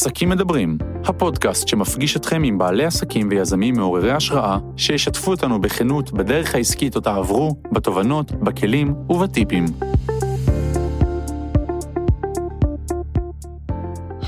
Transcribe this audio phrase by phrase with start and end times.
[0.00, 6.54] עסקים מדברים, הפודקאסט שמפגיש אתכם עם בעלי עסקים ויזמים מעוררי השראה, שישתפו אותנו בכנות בדרך
[6.54, 9.64] העסקית אותה עברו, בתובנות, בכלים ובטיפים.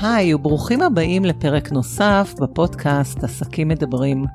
[0.01, 4.25] היי, וברוכים הבאים לפרק נוסף בפודקאסט עסקים מדברים.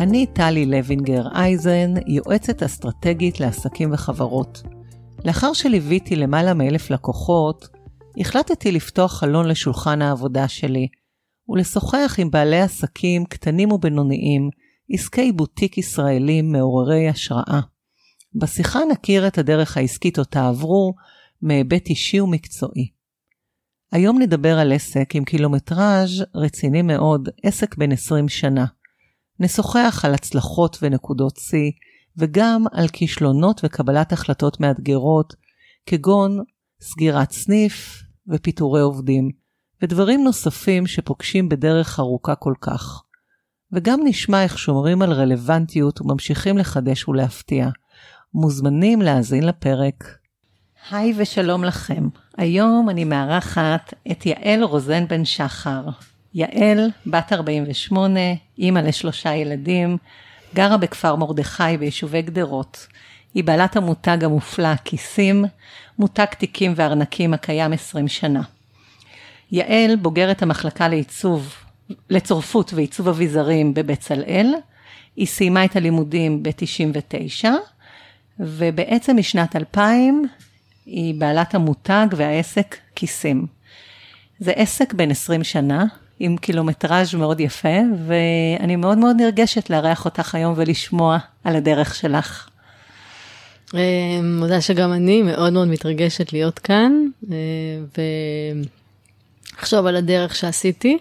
[0.00, 4.62] אני טלי לוינגר אייזן, יועצת אסטרטגית לעסקים וחברות.
[5.24, 7.68] לאחר שליוויתי למעלה מאלף לקוחות,
[8.16, 10.88] החלטתי לפתוח חלון לשולחן העבודה שלי
[11.48, 14.50] ולשוחח עם בעלי עסקים קטנים ובינוניים,
[14.90, 17.60] עסקי בוטיק ישראלים מעוררי השראה.
[18.34, 20.94] בשיחה נכיר את הדרך העסקית אותה עברו
[21.42, 22.90] מהיבט אישי ומקצועי.
[23.92, 28.66] היום נדבר על עסק עם קילומטראז' רציני מאוד, עסק בן 20 שנה.
[29.40, 31.70] נשוחח על הצלחות ונקודות שיא,
[32.16, 35.34] וגם על כישלונות וקבלת החלטות מאתגרות,
[35.86, 36.38] כגון
[36.80, 39.30] סגירת סניף ופיטורי עובדים,
[39.82, 43.02] ודברים נוספים שפוגשים בדרך ארוכה כל כך.
[43.72, 47.68] וגם נשמע איך שומרים על רלוונטיות וממשיכים לחדש ולהפתיע.
[48.34, 50.04] מוזמנים להאזין לפרק.
[50.90, 52.08] היי ושלום לכם.
[52.36, 55.84] היום אני מארחת את יעל רוזן בן שחר.
[56.34, 58.20] יעל, בת 48,
[58.58, 59.96] אימא לשלושה ילדים,
[60.54, 62.86] גרה בכפר מרדכי ביישובי גדרות.
[63.34, 65.44] היא בעלת המותג המופלא כיסים,
[65.98, 68.42] מותג תיקים וארנקים הקיים 20 שנה.
[69.52, 71.54] יעל בוגרת המחלקה לעיצוב,
[72.10, 74.54] לצורפות ועיצוב אביזרים בבצלאל,
[75.16, 77.44] היא סיימה את הלימודים ב-99,
[78.40, 80.28] ובעצם משנת 2000
[80.86, 83.46] היא בעלת המותג והעסק כיסים.
[84.38, 85.84] זה עסק בן 20 שנה,
[86.20, 92.48] עם קילומטראז' מאוד יפה, ואני מאוד מאוד נרגשת לארח אותך היום ולשמוע על הדרך שלך.
[93.74, 96.92] אה, מודה שגם אני מאוד מאוד מתרגשת להיות כאן,
[97.32, 98.02] אה,
[99.54, 100.98] ולחשוב על הדרך שעשיתי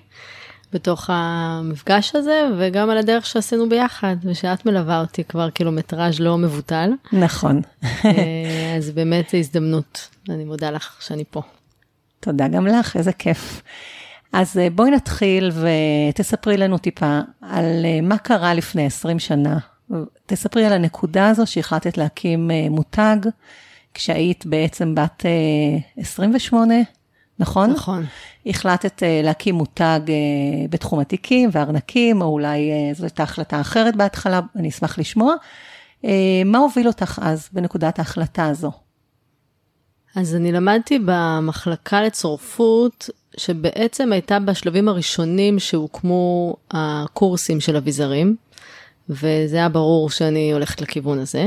[0.74, 6.92] בתוך המפגש הזה, וגם על הדרך שעשינו ביחד, ושאת מלווה אותי כבר קילומטראז' לא מבוטל.
[7.14, 7.62] נכון.
[8.06, 11.42] אה, אז באמת זו הזדמנות, אני מודה לך שאני פה.
[12.20, 13.62] תודה גם לך, איזה כיף.
[14.34, 15.52] אז בואי נתחיל
[16.12, 19.58] ותספרי לנו טיפה על מה קרה לפני 20 שנה
[20.26, 23.18] תספרי על הנקודה הזו שהחלטת להקים אה, מותג,
[23.94, 25.26] כשהיית בעצם בת
[25.98, 26.82] 28, אה,
[27.40, 27.72] נכון?
[27.72, 28.06] נכון.
[28.46, 30.00] החלטת אה, להקים מותג
[30.70, 35.34] בתחום התיקים וארנקים, או אולי זו הייתה החלטה אחרת בהתחלה, אני אשמח לשמוע.
[36.46, 38.72] מה הוביל אותך אז בנקודת ההחלטה הזו?
[40.16, 48.36] אז אני למדתי במחלקה לצורפות, שבעצם הייתה בשלבים הראשונים שהוקמו הקורסים של אביזרים.
[49.10, 51.46] וזה היה ברור שאני הולכת לכיוון הזה.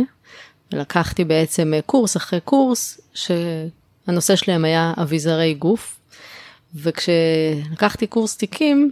[0.72, 6.00] ולקחתי בעצם קורס אחרי קורס, שהנושא שלהם היה אביזרי גוף,
[6.75, 8.91] וכשלקחתי קורס תיקים,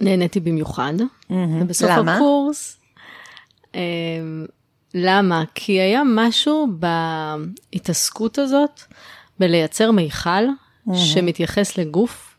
[0.00, 0.94] נהניתי במיוחד.
[1.00, 1.34] Mm-hmm.
[1.60, 2.16] ובסוף למה?
[2.16, 2.76] הקורס,
[3.74, 3.80] אה,
[4.94, 5.44] למה?
[5.54, 6.68] כי היה משהו
[7.72, 8.80] בהתעסקות הזאת,
[9.38, 10.94] בלייצר מיכל mm-hmm.
[10.94, 12.31] שמתייחס לגוף.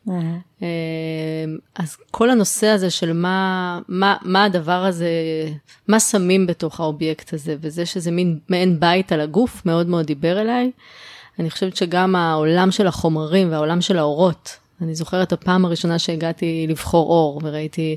[1.75, 5.09] אז כל הנושא הזה של מה, מה, מה הדבר הזה,
[5.87, 10.41] מה שמים בתוך האובייקט הזה, וזה שזה מין מעין בית על הגוף, מאוד מאוד דיבר
[10.41, 10.71] אליי.
[11.39, 17.09] אני חושבת שגם העולם של החומרים והעולם של האורות, אני זוכרת הפעם הראשונה שהגעתי לבחור
[17.09, 17.95] אור וראיתי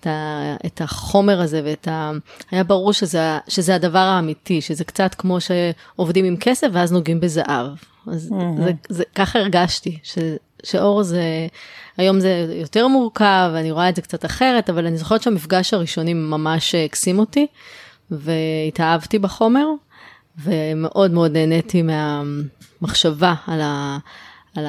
[0.00, 2.10] את, ה, את החומר הזה ואת ה...
[2.50, 7.66] היה ברור שזה, שזה הדבר האמיתי, שזה קצת כמו שעובדים עם כסף ואז נוגעים בזהב.
[8.06, 8.62] אז mm-hmm.
[8.64, 10.18] זה, זה, ככה הרגשתי, ש,
[10.64, 11.22] שאור זה,
[11.96, 16.14] היום זה יותר מורכב, אני רואה את זה קצת אחרת, אבל אני זוכרת שהמפגש הראשוני
[16.14, 17.46] ממש הקסים אותי,
[18.10, 19.66] והתאהבתי בחומר,
[20.42, 23.98] ומאוד מאוד נהניתי מהמחשבה על, ה,
[24.56, 24.66] על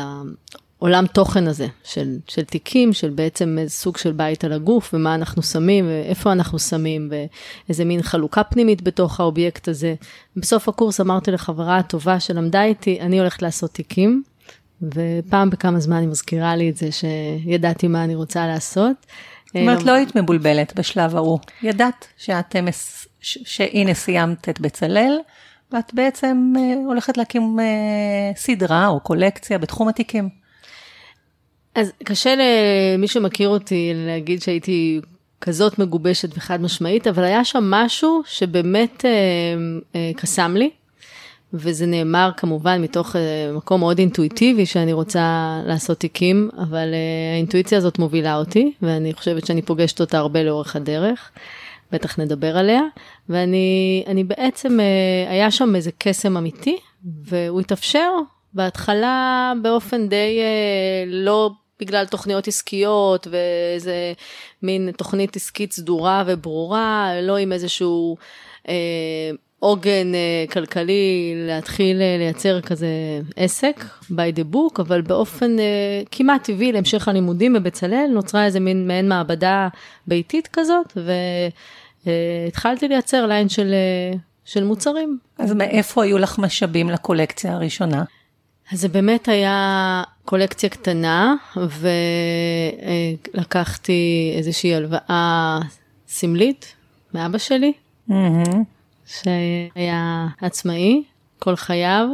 [0.80, 5.16] העולם תוכן הזה, של, של תיקים, של בעצם איזה סוג של בית על הגוף, ומה
[5.16, 7.12] אנחנו שמים, ואיפה אנחנו שמים,
[7.68, 9.96] ואיזה מין חלוקה פנימית בתוך האובייקט הזה.
[10.38, 14.24] בסוף הקורס אמרתי לחברה הטובה שלמדה איתי, אני הולכת לעשות תיקים.
[14.94, 19.06] ופעם בכמה זמן היא מזכירה לי את זה שידעתי מה אני רוצה לעשות.
[19.46, 21.40] זאת אומרת, לא היית מבולבלת בשלב ההוא.
[21.64, 22.56] ידעת שאת,
[23.22, 25.18] שהנה סיימת את בצלאל,
[25.72, 27.66] ואת בעצם אה, הולכת להקים אה,
[28.36, 30.30] סדרה או קולקציה בתחום התיקים.
[31.76, 35.02] אז קשה למי שמכיר אותי להגיד שהייתי
[35.42, 39.12] כזאת מגובשת וחד משמעית, אבל היה שם משהו שבאמת אה,
[39.96, 40.70] אה, קסם לי.
[41.54, 47.78] וזה נאמר כמובן מתוך אה, מקום מאוד אינטואיטיבי שאני רוצה לעשות תיקים, אבל אה, האינטואיציה
[47.78, 51.32] הזאת מובילה אותי, ואני חושבת שאני פוגשת אותה הרבה לאורך הדרך.
[51.92, 52.82] בטח נדבר עליה,
[53.30, 56.78] ואני בעצם, אה, היה שם איזה קסם אמיתי,
[57.24, 58.12] והוא התאפשר
[58.54, 60.40] בהתחלה באופן די
[61.08, 64.14] לא בגלל תוכניות עסקיות ואיזה
[64.64, 68.18] מין תוכנית עסקית סדורה וברורה, לא עם איזשהו
[68.70, 72.88] אה, עוגן אה, כלכלי להתחיל אה, לייצר כזה
[73.36, 78.88] עסק by the book, אבל באופן אה, כמעט טבעי להמשך הלימודים בבצלאל נוצרה איזה מין
[78.88, 79.68] מעין מעבדה
[80.08, 80.98] ביתית כזאת,
[82.06, 83.74] והתחלתי לייצר ליין של,
[84.46, 85.18] של מוצרים.
[85.40, 88.04] אז מאיפה היו לך משאבים לקולקציה הראשונה?
[88.72, 91.36] אז זה באמת היה קולקציה קטנה,
[93.34, 95.60] ולקחתי איזושהי הלוואה
[96.08, 96.76] סמלית
[97.14, 97.74] מאבא שלי,
[98.10, 98.75] Mm-hmm.
[99.06, 101.04] שהיה עצמאי
[101.40, 102.08] כל חייו,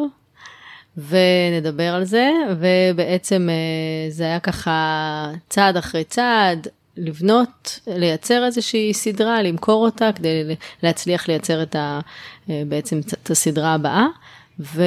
[0.97, 6.67] ונדבר על זה, ובעצם אה, זה היה ככה צעד אחרי צעד,
[6.97, 11.99] לבנות, לייצר איזושהי סדרה, למכור אותה כדי להצליח לייצר את ה,
[12.49, 14.05] אה, בעצם את הסדרה הבאה.
[14.59, 14.83] ו...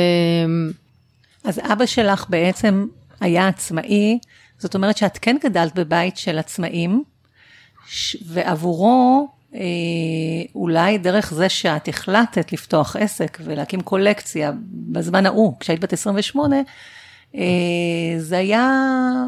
[1.45, 2.87] אז אבא שלך בעצם
[3.21, 4.19] היה עצמאי,
[4.59, 7.05] זאת אומרת שאת כן גדלת בבית של עצמאים,
[7.87, 9.29] ש- ועבורו,
[10.55, 16.57] אולי דרך זה שאת החלטת לפתוח עסק ולהקים קולקציה בזמן ההוא, כשהיית בת 28,
[17.35, 17.41] אה,
[18.19, 18.71] זה היה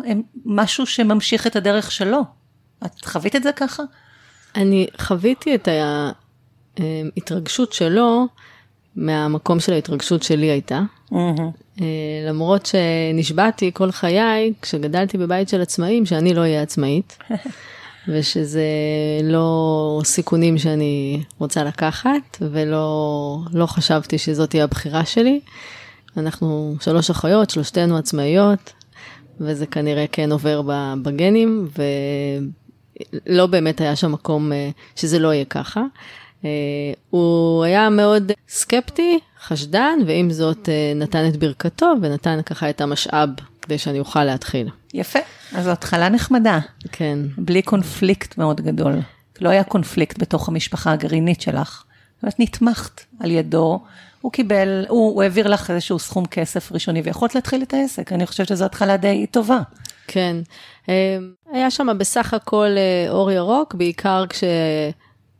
[0.06, 0.12] אה,
[0.44, 2.20] משהו שממשיך את הדרך שלו.
[2.86, 3.82] את חווית את זה ככה?
[4.56, 5.68] אני חוויתי את
[6.78, 8.26] ההתרגשות שלו
[8.96, 10.80] מהמקום של ההתרגשות שלי הייתה.
[11.80, 11.86] אה,
[12.28, 17.18] למרות שנשבעתי כל חיי, כשגדלתי בבית של עצמאים, שאני לא אהיה עצמאית,
[18.08, 18.64] ושזה
[19.22, 25.40] לא סיכונים שאני רוצה לקחת, ולא לא חשבתי שזאת תהיה הבחירה שלי.
[26.16, 28.72] אנחנו שלוש אחיות, שלושתנו עצמאיות,
[29.40, 30.62] וזה כנראה כן עובר
[31.02, 31.68] בגנים,
[33.26, 35.82] ולא באמת היה שם מקום אה, שזה לא יהיה ככה.
[36.44, 36.50] אה,
[37.10, 43.28] הוא היה מאוד סקפטי, חשדן, ועם זאת אה, נתן את ברכתו ונתן ככה את המשאב
[43.66, 44.68] כדי שאני אוכל להתחיל.
[44.94, 45.18] יפה,
[45.54, 46.58] אז זו התחלה נחמדה,
[46.92, 48.92] כן, בלי קונפליקט מאוד גדול.
[49.40, 51.82] לא היה קונפליקט בתוך המשפחה הגרעינית שלך.
[52.22, 53.80] ואת נתמכת על ידו,
[54.20, 58.12] הוא קיבל, הוא, הוא העביר לך איזשהו סכום כסף ראשוני ויכולת להתחיל את העסק.
[58.12, 59.58] אני חושבת שזו התחלה די טובה.
[60.06, 60.36] כן.
[60.88, 61.18] אה,
[61.52, 64.44] היה שם בסך הכל אה, אור ירוק, בעיקר כש...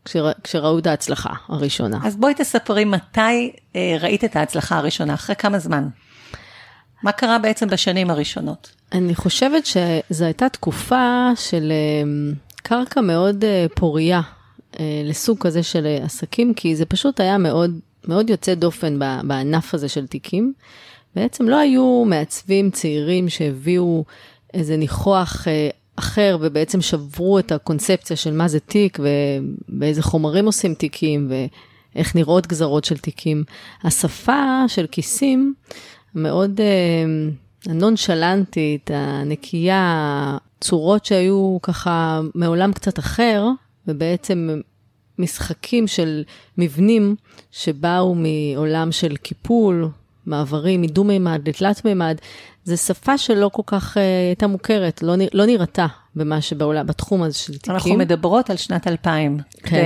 [0.08, 1.98] כשרא- כשראו את ההצלחה הראשונה.
[2.04, 5.88] אז בואי תספרי מתי אה, ראית את ההצלחה הראשונה, אחרי כמה זמן?
[7.02, 8.72] מה קרה בעצם בשנים הראשונות?
[8.92, 12.32] אני חושבת שזו הייתה תקופה של אה,
[12.62, 14.20] קרקע מאוד אה, פורייה
[14.80, 17.78] אה, לסוג כזה של אה, עסקים, כי זה פשוט היה מאוד,
[18.08, 20.52] מאוד יוצא דופן בענף הזה של תיקים.
[21.16, 24.04] בעצם לא היו מעצבים צעירים שהביאו
[24.54, 25.46] איזה ניחוח
[25.96, 28.98] אחר ובעצם שברו את הקונספציה של מה זה תיק
[29.68, 31.30] ובאיזה חומרים עושים תיקים
[31.94, 33.44] ואיך נראות גזרות של תיקים.
[33.84, 35.54] השפה של כיסים
[36.16, 37.04] מאוד אה,
[37.66, 43.46] הנונשלנטית, הנקייה, צורות שהיו ככה מעולם קצת אחר,
[43.88, 44.60] ובעצם
[45.18, 46.22] משחקים של
[46.58, 47.16] מבנים
[47.52, 49.88] שבאו מעולם של קיפול,
[50.26, 52.16] מעברים מדו-מימד לתלת מימד,
[52.64, 55.86] זה שפה שלא כל כך uh, הייתה מוכרת, לא, לא נראתה
[56.16, 57.74] במה שבעולם, בתחום הזה של תיקים.
[57.74, 59.84] אנחנו מדברות על שנת 2000, כן.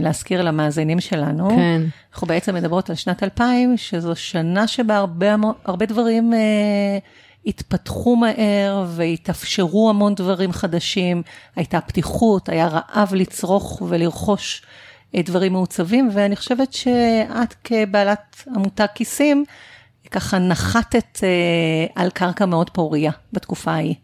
[0.00, 1.48] להזכיר למאזינים שלנו.
[1.48, 5.34] כן, אנחנו בעצם מדברות על שנת 2000, שזו שנה שבה הרבה,
[5.64, 6.98] הרבה דברים אה,
[7.46, 11.22] התפתחו מהר והתאפשרו המון דברים חדשים.
[11.56, 14.62] הייתה פתיחות, היה רעב לצרוך ולרכוש
[15.14, 19.44] אה, דברים מעוצבים, ואני חושבת שאת כבעלת עמותה כיסים,
[20.12, 23.94] ככה נחתת אה, על קרקע מאוד פוריה בתקופה ההיא.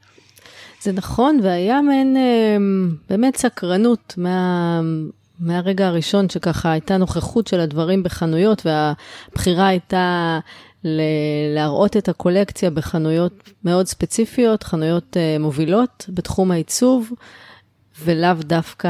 [0.83, 2.57] זה נכון, והיה מעין אה,
[3.11, 4.81] באמת סקרנות מה,
[5.41, 10.39] מהרגע הראשון שככה הייתה נוכחות של הדברים בחנויות, והבחירה הייתה
[10.85, 11.01] ל-
[11.55, 17.13] להראות את הקולקציה בחנויות מאוד ספציפיות, חנויות אה, מובילות בתחום העיצוב,
[18.05, 18.89] ולאו דווקא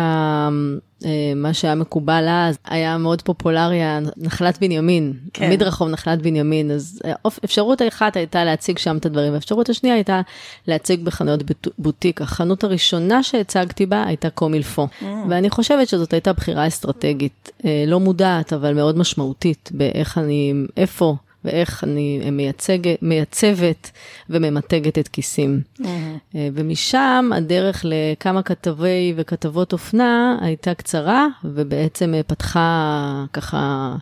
[1.37, 3.81] מה שהיה מקובל אז, היה מאוד פופולרי,
[4.17, 5.45] נחלת בנימין, כן.
[5.47, 5.51] כן.
[5.53, 7.13] מדרחוב נחלת בנימין, אז אה,
[7.45, 10.21] אפשרות האחת הייתה להציג שם את הדברים, והאפשרות השנייה הייתה
[10.69, 12.23] להציג בחנויות בוט- בוטיק.
[12.23, 15.05] החנות הראשונה שהצגתי בה הייתה קומילפו, mm.
[15.29, 21.17] ואני חושבת שזאת הייתה בחירה אסטרטגית, אה, לא מודעת, אבל מאוד משמעותית, באיך אני, איפה
[21.45, 23.91] ואיך אני מייצגת, מייצבת
[24.31, 25.61] וממתגת את כיסים.
[25.85, 25.89] אה,
[26.35, 33.97] ומשם הדרך לכמה כתבי וכתבות אופנה הייתה קצרה, ובעצם אה, פתחה ככה,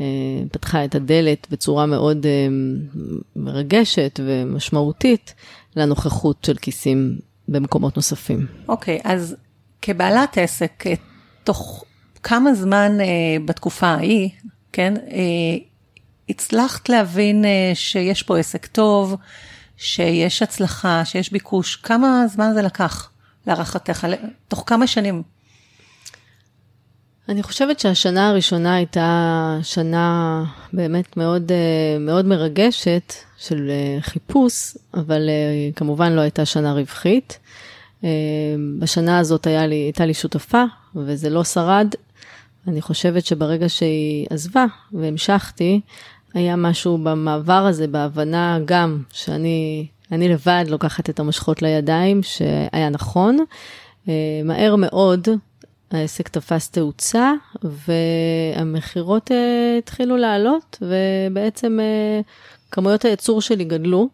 [0.00, 0.06] אה,
[0.52, 2.26] פתחה את הדלת בצורה מאוד
[3.36, 5.34] מרגשת ומשמעותית
[5.76, 8.46] לנוכחות של כיסים במקומות נוספים.
[8.68, 9.36] אוקיי, אז
[9.82, 10.84] כבעלת עסק,
[11.44, 11.84] תוך
[12.22, 13.06] כמה זמן אה,
[13.44, 14.28] בתקופה ההיא,
[14.72, 15.71] כן, אה,
[16.28, 19.16] הצלחת להבין אה, שיש פה עסק טוב,
[19.76, 23.10] שיש הצלחה, שיש ביקוש, כמה זמן זה לקח
[23.46, 24.06] להערכתך?
[24.48, 25.22] תוך כמה שנים?
[27.28, 35.30] אני חושבת שהשנה הראשונה הייתה שנה באמת מאוד, אה, מאוד מרגשת של אה, חיפוש, אבל
[35.76, 37.38] כמובן לא הייתה שנה רווחית.
[38.78, 40.64] בשנה הזאת היה לי, הייתה לי שותפה,
[40.96, 41.94] וזה לא שרד.
[42.68, 45.80] אני חושבת שברגע שהיא עזבה והמשכתי,
[46.34, 53.38] היה משהו במעבר הזה, בהבנה גם שאני אני לבד לוקחת את המשכות לידיים, שהיה נכון.
[54.44, 55.28] מהר מאוד
[55.90, 59.34] העסק תפס תאוצה, והמכירות uh,
[59.78, 62.24] התחילו לעלות, ובעצם uh,
[62.70, 64.08] כמויות הייצור שלי גדלו.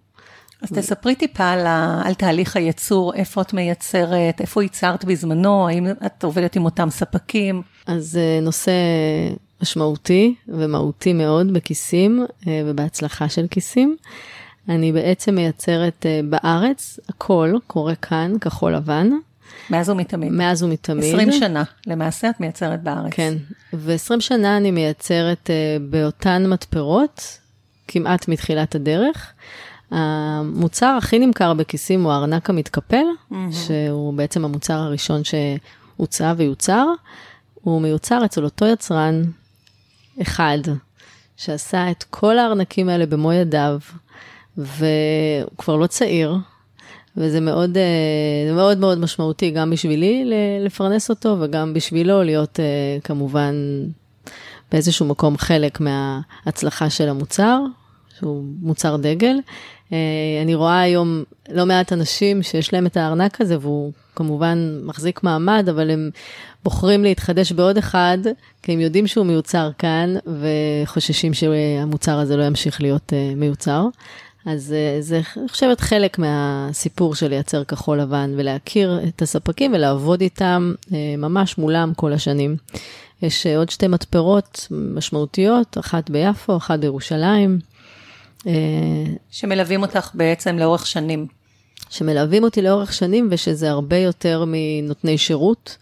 [0.62, 1.66] אז תספרי טיפה על,
[2.04, 7.62] על תהליך הייצור, איפה את מייצרת, איפה ייצרת בזמנו, האם את עובדת עם אותם ספקים?
[7.86, 8.72] אז uh, נושא
[9.62, 13.96] משמעותי ומהותי מאוד בכיסים uh, ובהצלחה של כיסים.
[14.68, 19.10] אני בעצם מייצרת uh, בארץ, הכל קורה כאן, כחול לבן.
[19.70, 20.32] מאז ומתמיד.
[20.32, 21.14] מאז ומתמיד.
[21.14, 23.12] 20 שנה, למעשה את מייצרת בארץ.
[23.12, 23.34] כן,
[23.72, 25.50] ו-20 שנה אני מייצרת
[25.90, 27.38] באותן מתפרות,
[27.88, 29.32] כמעט מתחילת הדרך.
[29.90, 33.34] המוצר הכי נמכר בכיסים הוא הארנק המתקפל, mm-hmm.
[33.50, 36.86] שהוא בעצם המוצר הראשון שהוצע ויוצר.
[37.62, 39.22] הוא מיוצר אצל אותו יצרן
[40.22, 40.58] אחד,
[41.36, 43.78] שעשה את כל הארנקים האלה במו ידיו,
[44.56, 46.36] והוא כבר לא צעיר,
[47.16, 50.30] וזה מאוד, אה, מאוד מאוד משמעותי גם בשבילי
[50.64, 53.54] לפרנס אותו וגם בשבילו להיות אה, כמובן
[54.72, 57.60] באיזשהו מקום חלק מההצלחה של המוצר,
[58.18, 59.36] שהוא מוצר דגל.
[59.92, 59.98] אה,
[60.42, 65.68] אני רואה היום לא מעט אנשים שיש להם את הארנק הזה והוא כמובן מחזיק מעמד,
[65.68, 66.10] אבל הם
[66.64, 68.18] בוחרים להתחדש בעוד אחד,
[68.62, 73.88] כי הם יודעים שהוא מיוצר כאן וחוששים שהמוצר הזה לא ימשיך להיות מיוצר.
[74.46, 80.20] אז אה, זה, אני חושבת, חלק מהסיפור של לייצר כחול לבן ולהכיר את הספקים ולעבוד
[80.20, 82.56] איתם אה, ממש מולם כל השנים.
[83.22, 87.58] יש אה, עוד שתי מתפרות משמעותיות, אחת ביפו, אחת בירושלים.
[89.30, 91.26] שמלווים אותך בעצם לאורך שנים.
[91.90, 95.76] שמלווים אותי לאורך שנים ושזה הרבה יותר מנותני שירות.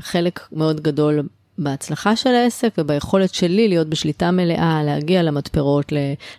[0.00, 1.22] חלק מאוד גדול
[1.58, 5.92] בהצלחה של העסק וביכולת שלי להיות בשליטה מלאה, להגיע למתפרות,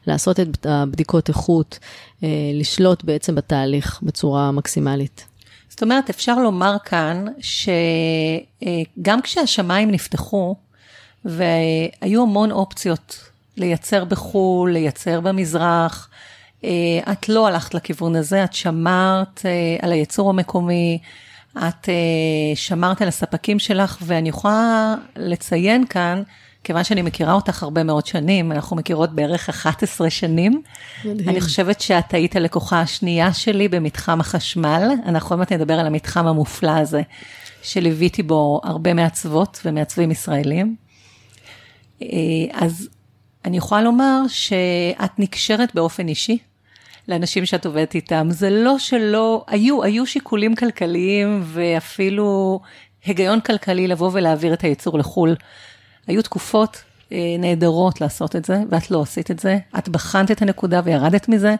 [0.07, 1.79] לעשות את הבדיקות איכות,
[2.23, 5.25] אה, לשלוט בעצם בתהליך בצורה מקסימלית.
[5.69, 10.55] זאת אומרת, אפשר לומר כאן שגם כשהשמיים נפתחו,
[11.25, 16.09] והיו המון אופציות לייצר בחו"ל, לייצר במזרח,
[16.63, 16.69] אה,
[17.11, 20.99] את לא הלכת לכיוון הזה, את שמרת אה, על הייצור המקומי,
[21.57, 26.23] את uh, שמרת על הספקים שלך, ואני יכולה לציין כאן,
[26.63, 30.61] כיוון שאני מכירה אותך הרבה מאוד שנים, אנחנו מכירות בערך 11 שנים.
[31.05, 31.29] מדהים.
[31.29, 34.89] אני חושבת שאת היית הלקוחה השנייה שלי במתחם החשמל.
[35.05, 37.01] אנחנו עוד מעט נדבר על המתחם המופלא הזה,
[37.63, 40.75] שליוויתי בו הרבה מעצבות ומעצבים ישראלים.
[42.01, 42.07] אה,
[42.53, 42.89] אז
[43.45, 46.37] אני יכולה לומר שאת נקשרת באופן אישי
[47.07, 48.27] לאנשים שאת עובדת איתם.
[48.31, 52.59] זה לא שלא, היו, היו שיקולים כלכליים ואפילו
[53.05, 55.35] היגיון כלכלי לבוא ולהעביר את הייצור לחו"ל.
[56.07, 59.57] היו תקופות אה, נהדרות לעשות את זה, ואת לא עשית את זה.
[59.77, 61.55] את בחנת את הנקודה וירדת מזה.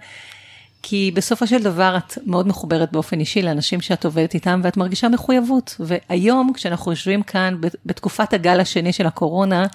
[0.83, 5.09] כי בסופו של דבר את מאוד מחוברת באופן אישי לאנשים שאת עובדת איתם ואת מרגישה
[5.09, 5.75] מחויבות.
[5.79, 9.65] והיום, כשאנחנו יושבים כאן בתקופת הגל השני של הקורונה,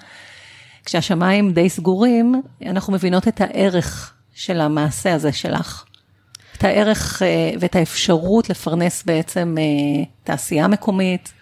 [0.85, 5.85] כשהשמיים די סגורים, אנחנו מבינות את הערך של המעשה הזה שלך.
[6.61, 11.33] את הערך אה, ואת האפשרות לפרנס בעצם אה, תעשייה מקומית,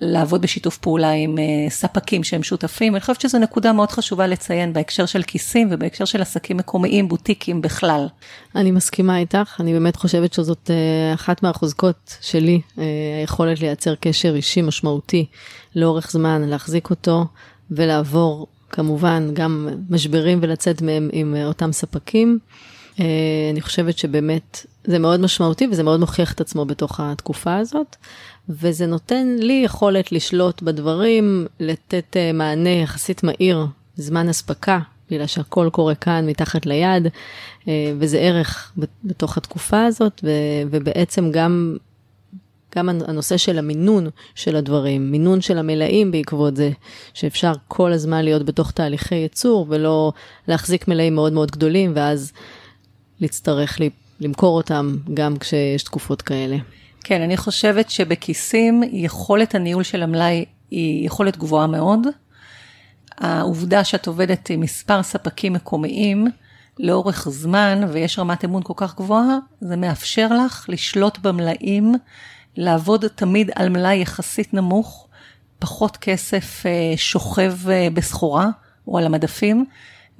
[0.00, 2.94] לעבוד בשיתוף פעולה עם אה, ספקים שהם שותפים.
[2.94, 7.62] אני חושבת שזו נקודה מאוד חשובה לציין בהקשר של כיסים ובהקשר של עסקים מקומיים, בוטיקים
[7.62, 8.08] בכלל.
[8.54, 10.70] אני מסכימה איתך, אני באמת חושבת שזאת
[11.14, 12.60] אחת מהחוזקות שלי,
[13.20, 15.26] היכולת לייצר קשר אישי משמעותי
[15.74, 17.24] לאורך זמן, להחזיק אותו
[17.70, 22.38] ולעבור כמובן, גם משברים ולצאת מהם עם אה, אותם ספקים.
[23.00, 23.04] אה,
[23.52, 27.96] אני חושבת שבאמת זה מאוד משמעותי וזה מאוד מוכיח את עצמו בתוך התקופה הזאת,
[28.48, 34.78] וזה נותן לי יכולת לשלוט בדברים, לתת אה, מענה יחסית מהיר, זמן אספקה,
[35.10, 37.08] בגלל שהכל קורה כאן מתחת ליד,
[37.98, 38.72] וזה ערך
[39.04, 40.24] בתוך התקופה הזאת,
[40.70, 41.76] ובעצם גם
[42.76, 46.70] גם הנושא של המינון של הדברים, מינון של המלאים בעקבות זה,
[47.14, 50.12] שאפשר כל הזמן להיות בתוך תהליכי ייצור ולא
[50.48, 52.32] להחזיק מלאים מאוד מאוד גדולים ואז
[53.20, 53.78] להצטרך
[54.20, 56.56] למכור אותם גם כשיש תקופות כאלה.
[57.04, 62.00] כן, אני חושבת שבכיסים יכולת הניהול של המלאי היא יכולת גבוהה מאוד.
[63.18, 66.26] העובדה שאת עובדת עם מספר ספקים מקומיים,
[66.78, 71.94] לאורך זמן ויש רמת אמון כל כך גבוהה, זה מאפשר לך לשלוט במלאים,
[72.56, 75.08] לעבוד תמיד על מלאי יחסית נמוך,
[75.58, 78.48] פחות כסף אה, שוכב אה, בסחורה
[78.88, 79.64] או על המדפים,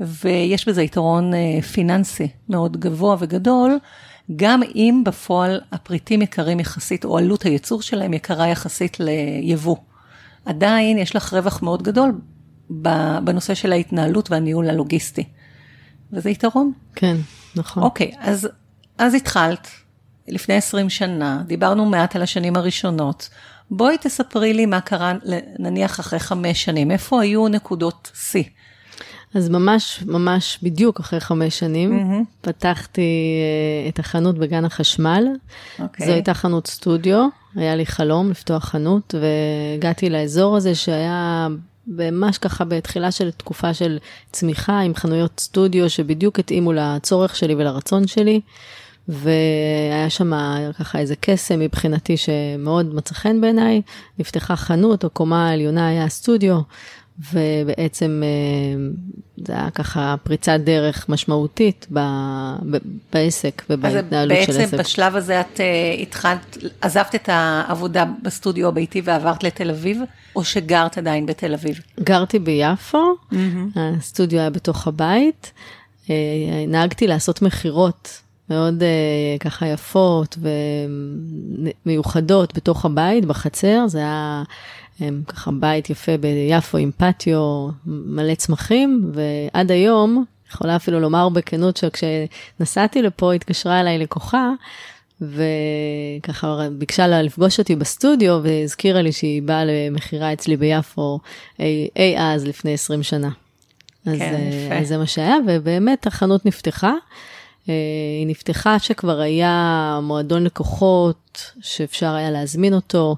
[0.01, 3.79] ויש בזה יתרון אה, פיננסי מאוד גבוה וגדול,
[4.37, 9.77] גם אם בפועל הפריטים יקרים יחסית, או עלות הייצור שלהם יקרה יחסית ליבוא.
[10.45, 12.21] עדיין יש לך רווח מאוד גדול
[13.25, 15.25] בנושא של ההתנהלות והניהול הלוגיסטי.
[16.13, 16.73] וזה יתרון.
[16.95, 17.17] כן,
[17.57, 17.83] נכון.
[17.83, 18.49] אוקיי, אז,
[18.99, 19.69] אז התחלת
[20.29, 23.29] לפני 20 שנה, דיברנו מעט על השנים הראשונות.
[23.71, 25.13] בואי תספרי לי מה קרה,
[25.59, 28.45] נניח אחרי חמש שנים, איפה היו נקודות שיא?
[29.35, 32.25] אז ממש, ממש בדיוק אחרי חמש שנים, mm-hmm.
[32.41, 33.41] פתחתי
[33.87, 35.27] uh, את החנות בגן החשמל.
[35.27, 35.83] Okay.
[35.83, 36.07] אוקיי.
[36.07, 41.49] זו הייתה חנות סטודיו, היה לי חלום לפתוח חנות, והגעתי לאזור הזה שהיה
[41.87, 43.99] ממש ככה בתחילה של תקופה של
[44.33, 48.41] צמיחה עם חנויות סטודיו שבדיוק התאימו לצורך שלי ולרצון שלי.
[49.09, 50.33] והיה שם
[50.79, 53.83] ככה איזה קסם מבחינתי שמאוד מצא חן בעיניי,
[54.19, 56.61] נפתחה חנות, הקומה העליונה היה סטודיו,
[57.33, 58.91] ובעצם אה,
[59.47, 61.99] זה היה ככה פריצת דרך משמעותית ב,
[62.71, 62.77] ב,
[63.13, 64.61] בעסק ובהתנהלות של עסק.
[64.61, 70.01] אז בעצם בשלב הזה את uh, התחלת, עזבת את העבודה בסטודיו הביתי ועברת לתל אביב,
[70.37, 71.81] או שגרת עדיין בתל אביב?
[72.01, 73.37] גרתי ביפו, mm-hmm.
[73.77, 75.53] הסטודיו היה בתוך הבית,
[76.05, 76.09] uh,
[76.69, 78.26] נהגתי לעשות מכירות.
[78.51, 80.39] מאוד uh, ככה יפות
[81.85, 84.43] ומיוחדות בתוך הבית, בחצר, זה היה
[85.01, 91.77] הם ככה בית יפה ביפו עם פטיו מלא צמחים, ועד היום, יכולה אפילו לומר בכנות
[91.77, 94.51] שכשנסעתי לפה התקשרה אליי לקוחה,
[95.21, 101.21] וככה ביקשה לה לפגוש אותי בסטודיו והזכירה לי שהיא באה למכירה אצלי ביפו
[101.61, 103.31] אי, אי אז לפני 20 שנה.
[104.07, 104.35] אז, כן,
[104.71, 104.79] אה.
[104.79, 106.93] אז זה מה שהיה, ובאמת החנות נפתחה.
[107.69, 107.75] אה,
[108.19, 113.17] היא נפתחה שכבר היה מועדון לקוחות שאפשר היה להזמין אותו,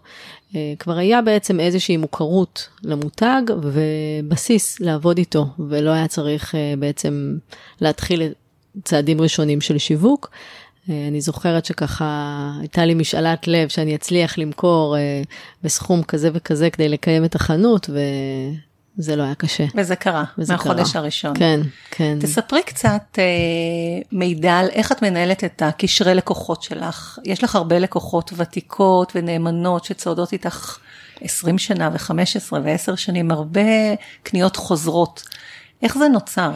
[0.57, 7.38] אה, כבר היה בעצם איזושהי מוכרות למותג ובסיס לעבוד איתו, ולא היה צריך אה, בעצם
[7.81, 8.23] להתחיל
[8.85, 10.31] צעדים ראשונים של שיווק.
[11.09, 14.96] אני זוכרת שככה הייתה לי משאלת לב שאני אצליח למכור
[15.62, 17.90] בסכום כזה וכזה כדי לקיים את החנות,
[18.99, 19.65] זה לא היה קשה.
[19.75, 21.03] וזה קרה, וזה מהחודש קרה.
[21.03, 21.33] הראשון.
[21.39, 22.19] כן, כן.
[22.21, 23.25] תספרי קצת אה,
[24.13, 27.19] מידע על איך את מנהלת את הקשרי לקוחות שלך.
[27.25, 30.79] יש לך הרבה לקוחות ותיקות ונאמנות שצועדות איתך
[31.21, 33.61] 20 שנה ו-15 ו-10 שנים, הרבה
[34.23, 35.23] קניות חוזרות.
[35.83, 36.51] איך זה נוצר?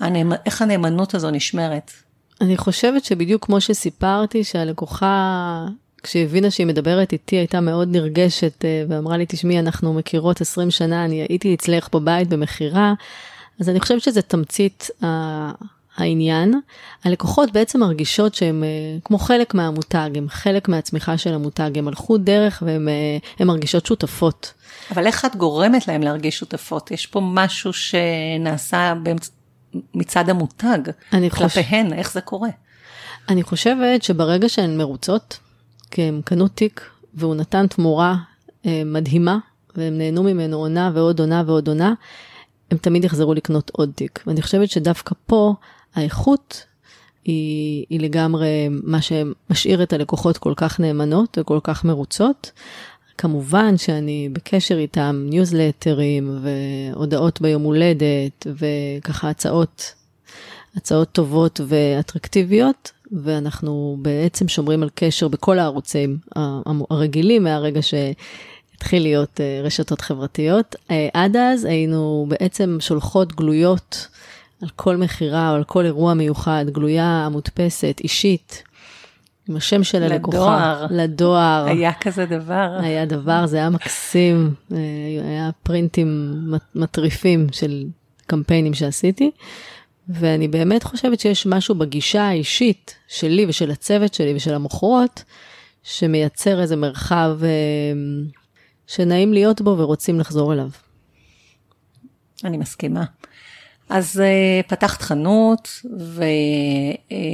[0.00, 0.32] הנאמ...
[0.46, 1.90] איך הנאמנות הזו נשמרת?
[2.40, 5.66] אני חושבת שבדיוק כמו שסיפרתי, שהלקוחה
[6.02, 10.70] כשהיא הבינה שהיא מדברת איתי, הייתה מאוד נרגשת אה, ואמרה לי, תשמעי, אנחנו מכירות 20
[10.70, 12.94] שנה, אני הייתי אצלך בבית במכירה,
[13.60, 14.90] אז אני חושבת שזה תמצית
[15.96, 16.60] העניין.
[17.04, 18.68] הלקוחות בעצם מרגישות שהם אה,
[19.04, 22.88] כמו חלק מהמותג, הם חלק מהצמיחה של המותג, הם הלכו דרך והן
[23.40, 24.52] אה, מרגישות שותפות.
[24.90, 26.90] אבל איך את גורמת להם להרגיש שותפות?
[26.90, 29.30] יש פה משהו שנעשה באמצע...
[29.94, 30.78] מצד המותג,
[31.30, 31.98] כלפיהן, חוש...
[31.98, 32.48] איך זה קורה?
[33.28, 35.38] אני חושבת שברגע שהן מרוצות,
[35.90, 36.80] כי הם קנו תיק
[37.14, 38.16] והוא נתן תמורה
[38.66, 39.38] אה, מדהימה,
[39.76, 41.94] והם נהנו ממנו עונה ועוד עונה ועוד עונה,
[42.70, 44.22] הם תמיד יחזרו לקנות עוד תיק.
[44.26, 45.54] ואני חושבת שדווקא פה
[45.94, 46.64] האיכות
[47.24, 52.52] היא, היא לגמרי מה שמשאיר את הלקוחות כל כך נאמנות וכל כך מרוצות.
[53.18, 59.94] כמובן שאני בקשר איתם, ניוזלטרים והודעות ביום הולדת וככה הצעות,
[60.76, 66.18] הצעות טובות ואטרקטיביות, ואנחנו בעצם שומרים על קשר בכל הערוצים
[66.90, 70.76] הרגילים מהרגע שהתחיל להיות אה, רשתות חברתיות.
[70.90, 74.08] אה, עד אז היינו בעצם שולחות גלויות
[74.62, 78.62] על כל מכירה או על כל אירוע מיוחד, גלויה מודפסת, אישית.
[79.48, 80.36] עם השם של הלקוחה.
[80.38, 80.86] לדואר.
[80.90, 81.64] לדואר.
[81.66, 82.78] היה כזה דבר.
[82.80, 84.76] היה דבר, זה היה מקסים, אה,
[85.24, 86.34] היה פרינטים
[86.74, 87.84] מטריפים של
[88.26, 89.30] קמפיינים שעשיתי.
[90.14, 95.24] ואני באמת חושבת שיש משהו בגישה האישית שלי ושל הצוות שלי ושל המוכרות,
[95.82, 97.48] שמייצר איזה מרחב אה,
[98.86, 100.68] שנעים להיות בו ורוצים לחזור אליו.
[102.44, 103.04] אני מסכימה.
[103.88, 105.68] אז uh, פתחת חנות,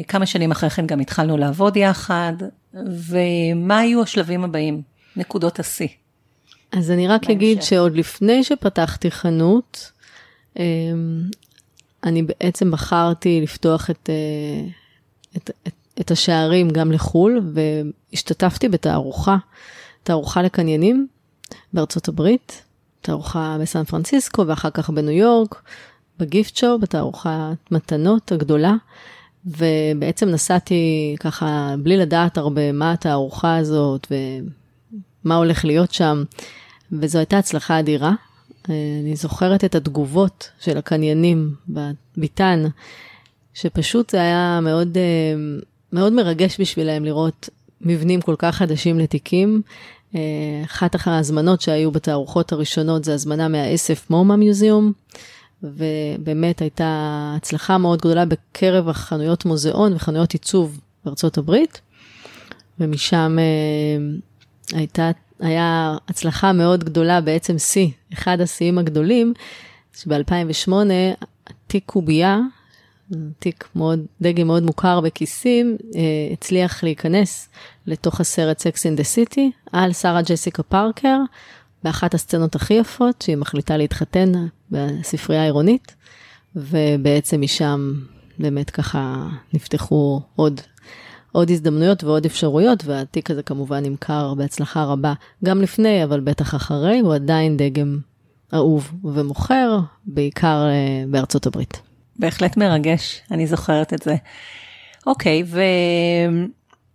[0.06, 2.32] וכמה שנים אחרי כן גם התחלנו לעבוד יחד,
[3.08, 4.82] ומה היו השלבים הבאים,
[5.16, 5.88] נקודות השיא?
[6.72, 9.92] אז אני רק אגיד שעוד לפני שפתחתי חנות,
[10.54, 10.60] um,
[12.06, 14.68] אני בעצם בחרתי לפתוח את, אה,
[15.36, 19.36] את, את, את השערים גם לחו"ל, והשתתפתי בתערוכה,
[20.02, 21.06] תערוכה לקניינים
[21.72, 22.62] בארצות הברית,
[23.00, 25.62] תערוכה בסן פרנסיסקו ואחר כך בניו יורק,
[26.18, 27.30] בגיפט שואו, בתערוכת
[27.70, 28.74] מתנות הגדולה,
[29.46, 34.06] ובעצם נסעתי ככה בלי לדעת הרבה מה התערוכה הזאת
[35.24, 36.24] ומה הולך להיות שם,
[36.92, 38.12] וזו הייתה הצלחה אדירה.
[38.68, 42.64] אני זוכרת את התגובות של הקניינים בביתן,
[43.54, 45.34] שפשוט זה היה מאוד, אה,
[45.92, 47.48] מאוד מרגש בשבילם לראות
[47.80, 49.62] מבנים כל כך חדשים לתיקים.
[50.14, 50.20] אה,
[50.64, 54.92] אחת ההזמנות שהיו בתערוכות הראשונות זה הזמנה מהאסף מומה מיוזיאום,
[55.62, 61.80] ובאמת הייתה הצלחה מאוד גדולה בקרב החנויות מוזיאון וחנויות עיצוב בארצות הברית,
[62.80, 69.34] ומשם אה, הייתה, היה הצלחה מאוד גדולה, בעצם שיא, אחד השיאים הגדולים,
[69.96, 70.72] שב-2008
[71.66, 72.38] תיק קובייה,
[73.38, 76.00] תיק מאוד, דגם מאוד מוכר בכיסים, אה,
[76.32, 77.48] הצליח להיכנס
[77.86, 79.40] לתוך הסרט Sex in the City
[79.72, 81.18] על שרה ג'סיקה פארקר,
[81.82, 84.32] באחת הסצנות הכי יפות, שהיא מחליטה להתחתן
[84.70, 85.94] בספרייה העירונית,
[86.56, 87.92] ובעצם משם
[88.38, 90.60] באמת ככה נפתחו עוד,
[91.36, 95.12] עוד הזדמנויות ועוד אפשרויות, והתיק הזה כמובן נמכר בהצלחה רבה
[95.44, 97.98] גם לפני, אבל בטח אחרי, הוא עדיין דגם
[98.54, 101.80] אהוב ומוכר, בעיקר אה, בארצות הברית.
[102.18, 104.16] בהחלט מרגש, אני זוכרת את זה.
[105.06, 105.44] אוקיי,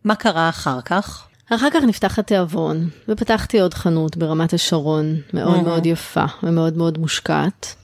[0.03, 1.27] ומה קרה אחר כך?
[1.49, 5.63] אחר כך נפתח התיאבון, ופתחתי עוד חנות ברמת השרון, מאוד mm-hmm.
[5.63, 7.75] מאוד יפה ומאוד מאוד מושקעת.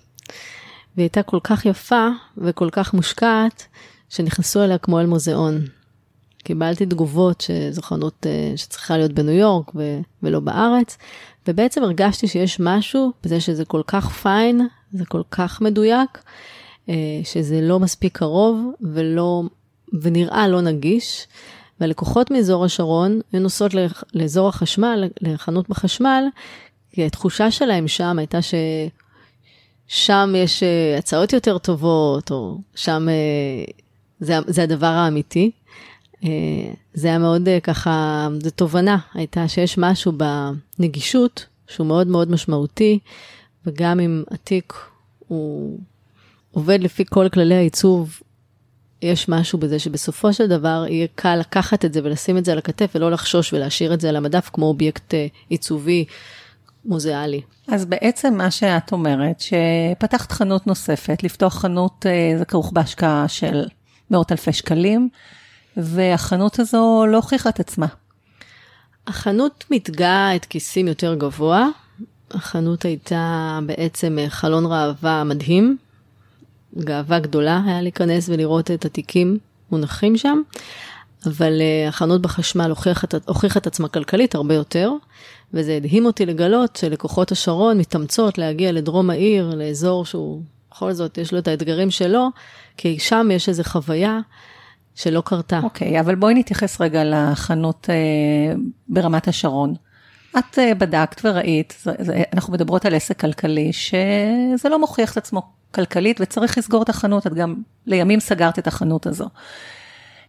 [0.96, 3.68] והיא הייתה כל כך יפה וכל כך מושקעת,
[4.10, 5.77] שנכנסו אליה כמו אל מוזיאון.
[6.48, 10.98] קיבלתי תגובות שזו חנות uh, שצריכה להיות בניו יורק ו- ולא בארץ,
[11.48, 16.18] ובעצם הרגשתי שיש משהו בזה שזה כל כך פיין, זה כל כך מדויק,
[16.88, 16.92] uh,
[17.24, 19.44] שזה לא מספיק קרוב ולא,
[20.02, 21.28] ונראה לא נגיש.
[21.80, 23.72] והלקוחות מאזור השרון היו נוסעות
[24.14, 26.24] לאזור החשמל, לחנות בחשמל,
[26.92, 28.40] כי התחושה שלהם שם הייתה
[29.88, 33.66] ששם יש אה, הצעות יותר טובות, או שם אה,
[34.20, 35.52] זה, זה הדבר האמיתי.
[36.24, 36.30] אה,
[36.94, 40.12] זה היה מאוד ככה, זו תובנה הייתה שיש משהו
[40.80, 43.00] בנגישות שהוא מאוד מאוד משמעותי,
[43.66, 44.74] וגם אם התיק
[45.28, 45.80] הוא
[46.52, 48.20] עובד לפי כל כללי העיצוב
[49.02, 52.58] יש משהו בזה שבסופו של דבר יהיה קל לקחת את זה ולשים את זה על
[52.58, 56.06] הכתף ולא לחשוש ולהשאיר את זה על המדף כמו אובייקט אה, עיצובי
[56.86, 57.42] מוזיאלי.
[57.68, 63.66] אז בעצם מה שאת אומרת, שפתחת חנות נוספת, לפתוח חנות אה, זה כרוך בהשקעה של
[64.12, 65.10] מאות אלפי שקלים,
[65.78, 67.88] והחנות הזו לא הוכיחה את עצמה.
[69.08, 71.68] החנות מתגאה את כיסים יותר גבוה.
[72.32, 75.78] החנות הייתה בעצם אה, חלון ראווה מדהים,
[76.80, 79.38] גאווה גדולה היה להיכנס ולראות את התיקים
[79.72, 80.42] מונחים שם,
[81.26, 84.92] אבל uh, החנות בחשמל הוכיחה הוכיח את עצמה כלכלית הרבה יותר,
[85.54, 91.34] וזה הדהים אותי לגלות שלקוחות השרון מתאמצות להגיע לדרום העיר, לאזור שהוא, בכל זאת, יש
[91.34, 92.28] לו את האתגרים שלו,
[92.78, 94.20] כי שם יש איזו חוויה
[94.98, 95.60] שלא קרתה.
[95.64, 99.74] אוקיי, okay, אבל בואי נתייחס רגע לחנות uh, ברמת השרון.
[100.38, 105.18] את uh, בדקת וראית, זה, זה, אנחנו מדברות על עסק כלכלי, שזה לא מוכיח את
[105.18, 107.56] עצמו כלכלית וצריך לסגור את החנות, את גם
[107.86, 109.30] לימים סגרת את החנות הזו.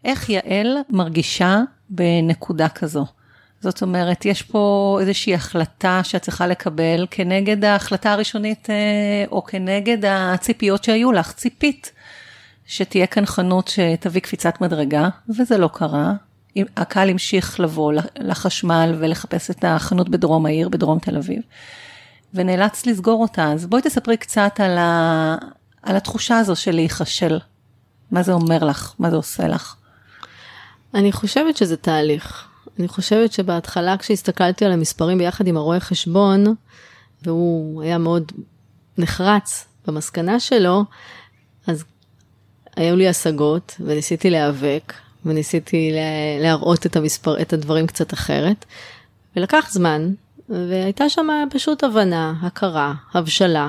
[0.04, 3.06] איך יעל מרגישה בנקודה כזו?
[3.60, 10.04] זאת אומרת, יש פה איזושהי החלטה שאת צריכה לקבל כנגד ההחלטה הראשונית אה, או כנגד
[10.04, 11.32] הציפיות שהיו לך.
[11.32, 11.92] ציפית
[12.68, 16.12] שתהיה כאן חנות שתביא קפיצת מדרגה, וזה לא קרה.
[16.76, 21.42] הקהל המשיך לבוא לחשמל ולחפש את החנות בדרום העיר, בדרום תל אביב.
[22.34, 23.52] ונאלץ לסגור אותה.
[23.52, 25.36] אז בואי תספרי קצת על, ה...
[25.82, 27.38] על התחושה הזו של להיכשל.
[28.10, 28.94] מה זה אומר לך?
[28.98, 29.76] מה זה עושה לך?
[30.94, 32.48] אני חושבת שזה תהליך.
[32.78, 36.44] אני חושבת שבהתחלה כשהסתכלתי על המספרים ביחד עם הרואה חשבון,
[37.22, 38.32] והוא היה מאוד
[38.98, 40.84] נחרץ במסקנה שלו,
[41.66, 41.84] אז
[42.78, 44.92] היו לי השגות וניסיתי להיאבק
[45.26, 45.92] וניסיתי
[46.40, 48.64] להראות את, המספר, את הדברים קצת אחרת.
[49.36, 50.12] ולקח זמן,
[50.48, 53.68] והייתה שם פשוט הבנה, הכרה, הבשלה,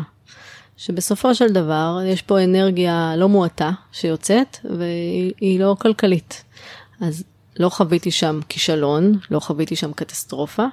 [0.78, 6.43] שבסופו של דבר יש פה אנרגיה לא מועטה שיוצאת, והיא לא כלכלית.
[7.02, 7.24] אז
[7.60, 10.65] לא חוויתי שם כישלון, לא חוויתי שם קטסטרופה,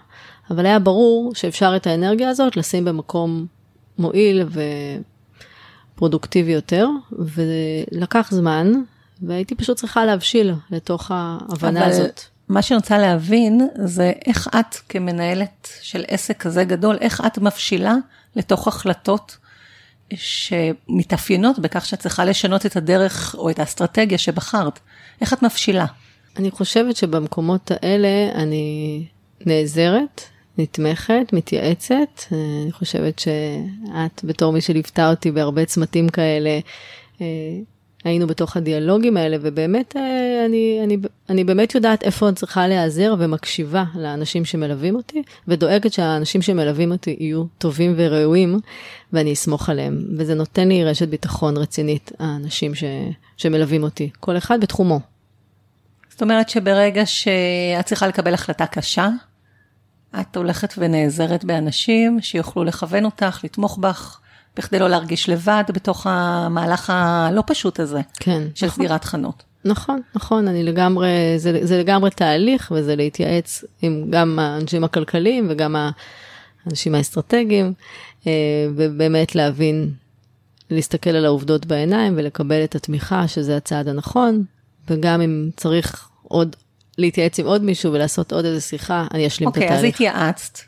[0.50, 3.46] אבל היה ברור שאפשר את האנרגיה הזאת לשים במקום
[3.98, 4.44] מועיל
[5.96, 8.72] ופרודוקטיבי יותר, ולקח זמן,
[9.22, 11.90] והייתי פשוט צריכה להבשיל לתוך ההבנה אבל...
[11.90, 12.20] הזאת.
[12.48, 17.94] מה שאני רוצה להבין זה איך את כמנהלת של עסק כזה גדול, איך את מבשילה
[18.36, 19.36] לתוך החלטות
[20.14, 24.80] שמתאפיינות בכך שאת צריכה לשנות את הדרך או את האסטרטגיה שבחרת.
[25.20, 25.86] איך את מבשילה?
[26.36, 29.06] אני חושבת שבמקומות האלה אני
[29.46, 30.20] נעזרת
[30.58, 32.22] נתמכת, מתייעצת.
[32.32, 36.58] אני חושבת שאת בתור מי שליוותה אותי בהרבה צמתים כאלה,
[38.04, 39.96] היינו בתוך הדיאלוגים האלה, ובאמת
[40.46, 40.96] אני, אני,
[41.30, 47.16] אני באמת יודעת איפה אני צריכה להיעזר ומקשיבה לאנשים שמלווים אותי, ודואגת שהאנשים שמלווים אותי
[47.20, 48.58] יהיו טובים וראויים,
[49.12, 49.98] ואני אסמוך עליהם.
[50.18, 52.84] וזה נותן לי רשת ביטחון רצינית, האנשים ש,
[53.36, 55.00] שמלווים אותי, כל אחד בתחומו.
[56.10, 59.08] זאת אומרת שברגע שאת צריכה לקבל החלטה קשה,
[60.20, 64.20] את הולכת ונעזרת באנשים שיוכלו לכוון אותך, לתמוך בך,
[64.56, 68.76] בכדי לא להרגיש לבד בתוך המהלך הלא פשוט הזה, כן, של נכון.
[68.76, 69.42] סגירת חנות.
[69.64, 75.76] נכון, נכון, אני לגמרי, זה, זה לגמרי תהליך, וזה להתייעץ עם גם האנשים הכלכליים וגם
[75.76, 77.72] האנשים האסטרטגיים,
[78.26, 78.32] אה,
[78.76, 79.90] ובאמת להבין,
[80.70, 84.44] להסתכל על העובדות בעיניים ולקבל את התמיכה, שזה הצעד הנכון,
[84.90, 86.56] וגם אם צריך עוד
[86.98, 89.94] להתייעץ עם עוד מישהו ולעשות עוד איזה שיחה, אני אשלים okay, את התהליך.
[89.94, 90.14] אוקיי, אז.
[90.14, 90.58] התייעצת,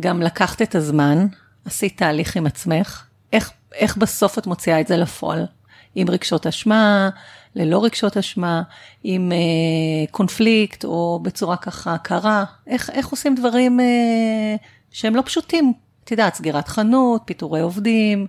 [0.00, 1.26] גם לקחת את הזמן,
[1.64, 5.46] עשית תהליך עם עצמך, איך, איך בסוף את מוציאה את זה לפועל?
[5.94, 7.10] עם רגשות אשמה,
[7.54, 8.62] ללא רגשות אשמה,
[9.04, 14.56] עם אה, קונפליקט או בצורה ככה קרה, איך, איך עושים דברים אה,
[14.90, 15.72] שהם לא פשוטים,
[16.04, 18.26] את יודעת, סגירת חנות, פיטורי עובדים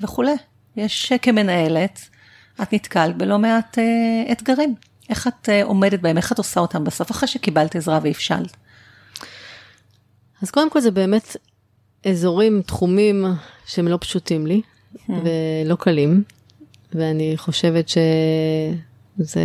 [0.00, 0.34] וכולי.
[0.76, 2.00] יש כמנהלת,
[2.62, 4.74] את נתקלת בלא מעט אה, אתגרים.
[5.08, 8.56] איך את אה, עומדת בהם, איך את עושה אותם בסוף, אחרי שקיבלת עזרה והבשלת?
[10.42, 11.36] אז קודם כל זה באמת
[12.06, 13.24] אזורים, תחומים
[13.66, 14.60] שהם לא פשוטים לי
[15.08, 16.22] ולא קלים,
[16.94, 19.40] ואני חושבת שזה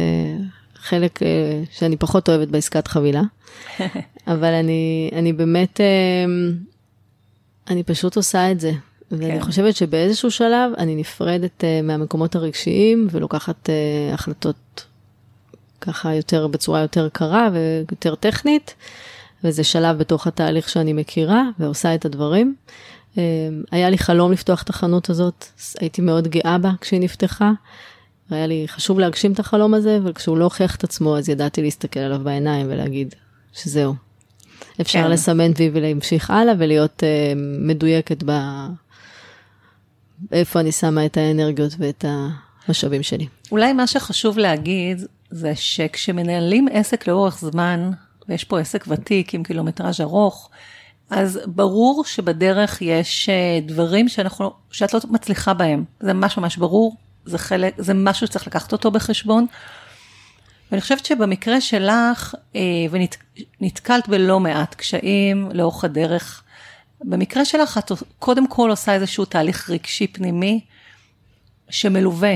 [0.75, 3.21] חלק אה, שאני פחות אוהבת בעסקת חבילה,
[4.27, 6.25] אבל אני, אני באמת, אה,
[7.69, 8.71] אני פשוט עושה את זה.
[9.11, 9.41] ואני כן.
[9.41, 14.85] חושבת שבאיזשהו שלב אני נפרדת uh, מהמקומות הרגשיים ולוקחת uh, החלטות
[15.81, 18.75] ככה יותר, בצורה יותר קרה ויותר טכנית,
[19.43, 22.55] וזה שלב בתוך התהליך שאני מכירה ועושה את הדברים.
[23.15, 23.19] Uh,
[23.71, 25.45] היה לי חלום לפתוח את החנות הזאת,
[25.79, 27.51] הייתי מאוד גאה בה כשהיא נפתחה.
[28.29, 31.61] היה לי חשוב להגשים את החלום הזה, אבל כשהוא לא הוכיח את עצמו, אז ידעתי
[31.61, 33.15] להסתכל עליו בעיניים ולהגיד
[33.53, 33.95] שזהו.
[34.81, 35.11] אפשר כן.
[35.11, 38.31] לסמן וי ולהמשיך הלאה ולהיות uh, מדויקת ב...
[40.31, 42.05] איפה אני שמה את האנרגיות ואת
[42.67, 43.27] המשאבים שלי.
[43.51, 47.91] אולי מה שחשוב להגיד זה שכשמנהלים עסק לאורך זמן,
[48.29, 50.49] ויש פה עסק ותיק עם קילומטראז' ארוך,
[51.09, 55.83] אז ברור שבדרך יש אה, דברים שאנחנו, שאת לא מצליחה בהם.
[55.99, 59.45] זה ממש ממש ברור, זה חלק, זה משהו שצריך לקחת אותו בחשבון.
[60.71, 62.61] ואני חושבת שבמקרה שלך, אה,
[63.61, 66.43] ונתקלת בלא מעט קשיים לאורך הדרך,
[67.01, 70.59] במקרה שלך את קודם כל עושה איזשהו תהליך רגשי פנימי
[71.69, 72.33] שמלווה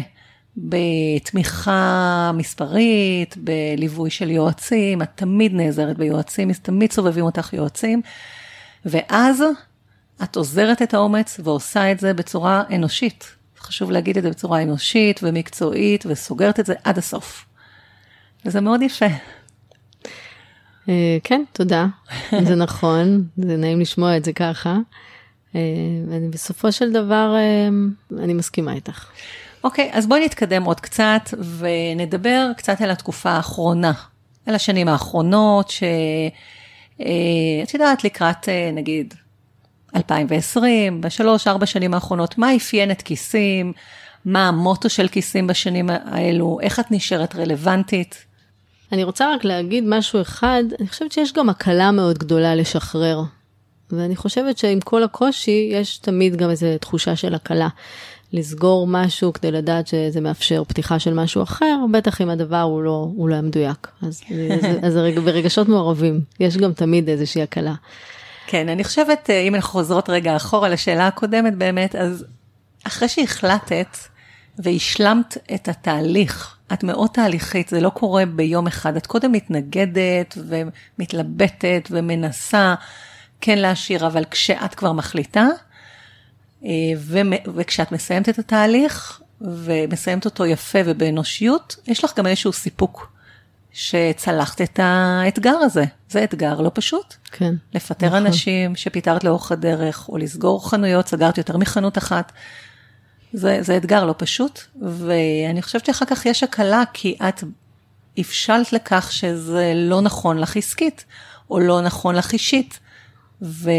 [0.58, 8.02] בתמיכה מספרית, בליווי של יועצים, את תמיד נעזרת ביועצים, תמיד סובבים אותך יועצים,
[8.86, 9.44] ואז
[10.24, 13.36] את עוזרת את האומץ ועושה את זה בצורה אנושית.
[13.60, 17.46] חשוב להגיד את זה בצורה אנושית ומקצועית, וסוגרת את זה עד הסוף.
[18.46, 19.06] וזה מאוד יפה.
[20.90, 21.88] אה, כן, תודה.
[22.48, 24.78] זה נכון, זה נעים לשמוע את זה ככה.
[25.56, 25.62] אה,
[26.30, 27.70] בסופו של דבר, אה,
[28.24, 29.10] אני מסכימה איתך.
[29.64, 33.94] אוקיי, אז בואי נתקדם עוד קצת ונדבר קצת על התקופה האחרונה,
[34.46, 37.04] על השנים האחרונות, שאת
[37.74, 39.14] יודעת, לקראת נגיד
[39.96, 43.74] 2020, בשלוש, ארבע שנים האחרונות, מה אפיין את כיסים,
[44.26, 48.26] מה המוטו של כיסים בשנים האלו, איך את נשארת רלוונטית.
[48.92, 53.22] אני רוצה רק להגיד משהו אחד, אני חושבת שיש גם הקלה מאוד גדולה לשחרר.
[53.92, 57.68] ואני חושבת שעם כל הקושי, יש תמיד גם איזו תחושה של הקלה.
[58.34, 63.08] לסגור משהו כדי לדעת שזה מאפשר פתיחה של משהו אחר, בטח אם הדבר הוא לא,
[63.16, 63.88] הוא לא מדויק.
[64.02, 64.22] אז,
[64.84, 67.74] אז, אז ברגשות מעורבים, יש גם תמיד איזושהי הקלה.
[68.48, 72.26] כן, אני חושבת, אה, אם אנחנו חוזרות רגע אחורה לשאלה הקודמת באמת, אז
[72.84, 73.98] אחרי שהחלטת
[74.60, 78.96] והשלמת את התהליך את מאוד תהליכית, זה לא קורה ביום אחד.
[78.96, 82.76] את קודם מתנגדת ומתלבטת ומנסה
[83.42, 85.48] כן להשאיר, אבל כשאת כבר מחליטה,
[87.56, 93.12] וכשאת מסיימת את התהליך, ומסיימת אותו יפה ובאנושיות, יש לך גם איזשהו סיפוק
[93.72, 95.84] שצלחת את האתגר הזה.
[96.10, 97.16] זה אתגר לא פשוט.
[97.32, 97.54] כן.
[97.74, 98.26] לפטר נכון.
[98.26, 102.32] אנשים שפיטרת לאורך הדרך, או לסגור חנויות, סגרת יותר מחנות אחת.
[103.34, 107.44] זה, זה אתגר לא פשוט, ואני חושבת שאחר כך יש הקלה, כי את
[108.18, 111.06] הבשלת לכך שזה לא נכון לך עסקית,
[111.50, 112.80] או לא נכון לך אישית,
[113.42, 113.72] ו,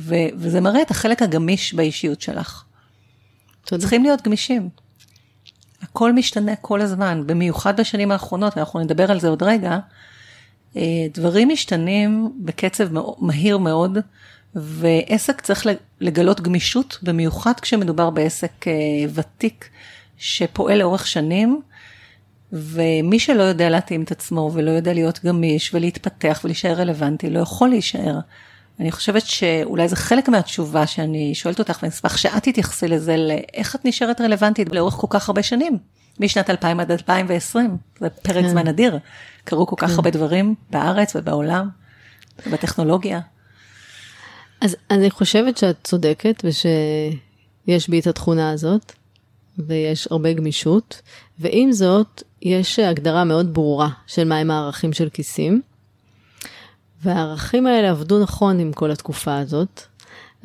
[0.00, 2.64] ו, וזה מראה את החלק הגמיש באישיות שלך.
[3.64, 3.80] תודה.
[3.80, 4.68] צריכים להיות גמישים.
[5.82, 9.78] הכל משתנה כל הזמן, במיוחד בשנים האחרונות, ואנחנו נדבר על זה עוד רגע,
[10.76, 12.88] אה, דברים משתנים בקצב
[13.18, 13.98] מהיר מאוד,
[14.54, 15.66] ועסק צריך
[16.00, 18.72] לגלות גמישות, במיוחד כשמדובר בעסק אה,
[19.14, 19.68] ותיק
[20.18, 21.60] שפועל לאורך שנים,
[22.52, 27.68] ומי שלא יודע להתאים את עצמו ולא יודע להיות גמיש ולהתפתח ולהישאר רלוונטי, לא יכול
[27.68, 28.18] להישאר.
[28.80, 33.76] אני חושבת שאולי זה חלק מהתשובה שאני שואלת אותך, ואני אשמח שאת תתייחסי לזה, לאיך
[33.76, 35.78] את נשארת רלוונטית לאורך כל כך הרבה שנים,
[36.20, 38.48] משנת 2000 עד 2020, זה פרק כן.
[38.48, 38.98] זמן אדיר.
[39.44, 39.94] קרו כל כך כן.
[39.94, 41.68] הרבה דברים בארץ ובעולם,
[42.46, 43.20] ובטכנולוגיה.
[44.60, 48.92] אז אני חושבת שאת צודקת ושיש בי את התכונה הזאת,
[49.58, 51.02] ויש הרבה גמישות,
[51.38, 55.62] ועם זאת, יש הגדרה מאוד ברורה של מהם הערכים של כיסים.
[57.02, 59.82] והערכים האלה עבדו נכון עם כל התקופה הזאת,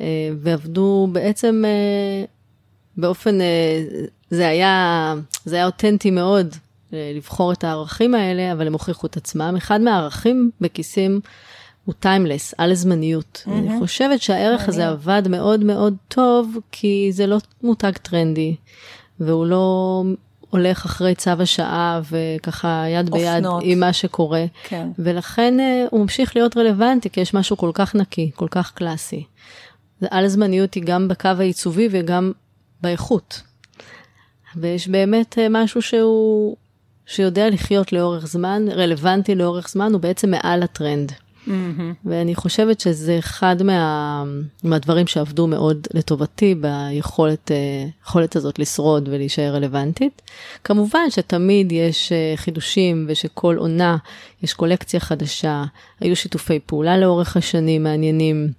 [0.00, 2.24] אה, ועבדו בעצם אה,
[2.96, 3.84] באופן, אה,
[4.30, 5.14] זה היה,
[5.44, 6.54] זה היה אותנטי מאוד
[6.92, 9.54] לבחור את הערכים האלה, אבל הם הוכיחו את עצמם.
[9.56, 11.20] אחד מהערכים בכיסים
[11.84, 13.44] הוא טיימלס, על זמניות.
[13.46, 13.50] Mm-hmm.
[13.50, 18.56] אני חושבת שהערך הזה עבד מאוד מאוד טוב, כי זה לא מותג טרנדי,
[19.20, 20.02] והוא לא
[20.54, 23.62] הולך אחרי צו השעה וככה יד ביד אופנות.
[23.66, 24.44] עם מה שקורה.
[24.64, 24.88] כן.
[24.98, 29.24] ולכן uh, הוא ממשיך להיות רלוונטי, כי יש משהו כל כך נקי, כל כך קלאסי.
[30.10, 32.32] על זמניות היא גם בקו העיצובי וגם
[32.80, 33.42] באיכות.
[34.56, 36.56] ויש באמת uh, משהו שהוא,
[37.06, 41.12] שיודע לחיות לאורך זמן, רלוונטי לאורך זמן, הוא בעצם מעל הטרנד.
[41.46, 41.50] Mm-hmm.
[42.04, 44.24] ואני חושבת שזה אחד מה,
[44.64, 47.86] מהדברים שעבדו מאוד לטובתי ביכולת אה,
[48.34, 50.22] הזאת לשרוד ולהישאר רלוונטית.
[50.64, 53.96] כמובן שתמיד יש אה, חידושים ושכל עונה
[54.42, 55.64] יש קולקציה חדשה,
[56.00, 58.52] היו שיתופי פעולה לאורך השנים מעניינים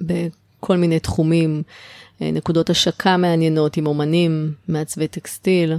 [0.00, 1.62] בכל מיני תחומים,
[2.22, 5.76] אה, נקודות השקה מעניינות עם אומנים, מעצבי טקסטיל.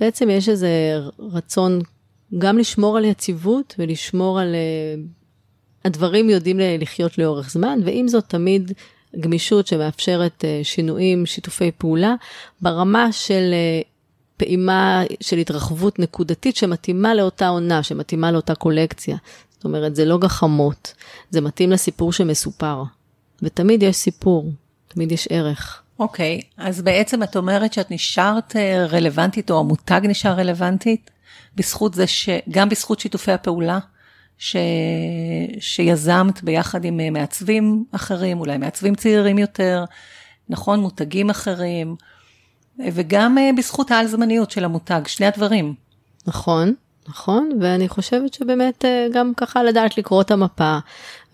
[0.00, 1.80] בעצם יש איזה רצון
[2.38, 4.54] גם לשמור על יציבות ולשמור על...
[4.54, 5.02] אה,
[5.84, 8.72] הדברים יודעים לחיות לאורך זמן, ועם זאת תמיד
[9.20, 12.14] גמישות שמאפשרת אה, שינויים, שיתופי פעולה,
[12.60, 13.80] ברמה של אה,
[14.36, 19.16] פעימה של התרחבות נקודתית שמתאימה לאותה עונה, שמתאימה לאותה קולקציה.
[19.50, 20.94] זאת אומרת, זה לא גחמות,
[21.30, 22.82] זה מתאים לסיפור שמסופר.
[23.42, 24.52] ותמיד יש סיפור,
[24.88, 25.82] תמיד יש ערך.
[25.98, 28.56] אוקיי, okay, אז בעצם את אומרת שאת נשארת
[28.90, 31.10] רלוונטית, או המותג נשאר רלוונטית,
[31.54, 33.78] בזכות זה שגם בזכות שיתופי הפעולה
[34.38, 34.56] ש...
[35.60, 39.84] שיזמת ביחד עם מעצבים אחרים, אולי מעצבים צעירים יותר,
[40.48, 41.96] נכון, מותגים אחרים,
[42.78, 45.74] וגם אה, בזכות העל-זמניות של המותג, שני הדברים.
[46.26, 46.74] נכון,
[47.08, 50.78] נכון, ואני חושבת שבאמת אה, גם ככה לדעת לקרוא את המפה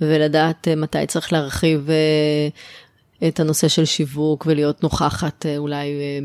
[0.00, 1.88] ולדעת אה, מתי צריך להרחיב
[3.28, 6.18] את הנושא של שיווק ולהיות נוכחת אה, אולי אה,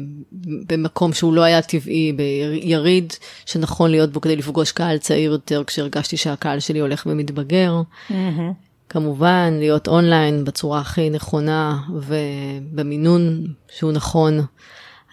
[0.67, 3.13] במקום שהוא לא היה טבעי, ביריד
[3.45, 7.81] שנכון להיות בו כדי לפגוש קהל צעיר יותר כשהרגשתי שהקהל שלי הולך ומתבגר.
[8.09, 8.13] Mm-hmm.
[8.89, 14.39] כמובן, להיות אונליין בצורה הכי נכונה ובמינון שהוא נכון.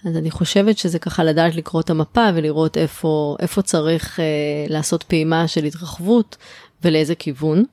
[0.05, 4.25] אז אני חושבת שזה ככה לדעת לקרוא את המפה ולראות איפה, איפה צריך אה,
[4.69, 6.37] לעשות פעימה של התרחבות
[6.85, 7.65] ולאיזה כיוון,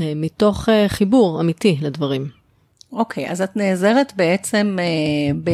[0.00, 2.37] אה, מתוך אה, חיבור אמיתי לדברים.
[2.92, 5.52] אוקיי, אז את נעזרת בעצם אה,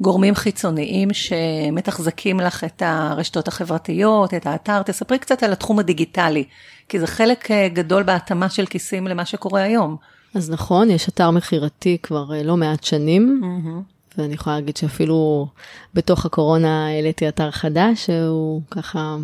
[0.00, 6.44] בגורמים חיצוניים שמתחזקים לך את הרשתות החברתיות, את האתר, תספרי קצת על התחום הדיגיטלי,
[6.88, 9.96] כי זה חלק אה, גדול בהתאמה של כיסים למה שקורה היום.
[10.34, 14.18] אז נכון, יש אתר מכירתי כבר אה, לא מעט שנים, mm-hmm.
[14.18, 15.46] ואני יכולה להגיד שאפילו
[15.94, 19.16] בתוך הקורונה העליתי אתר חדש, שהוא ככה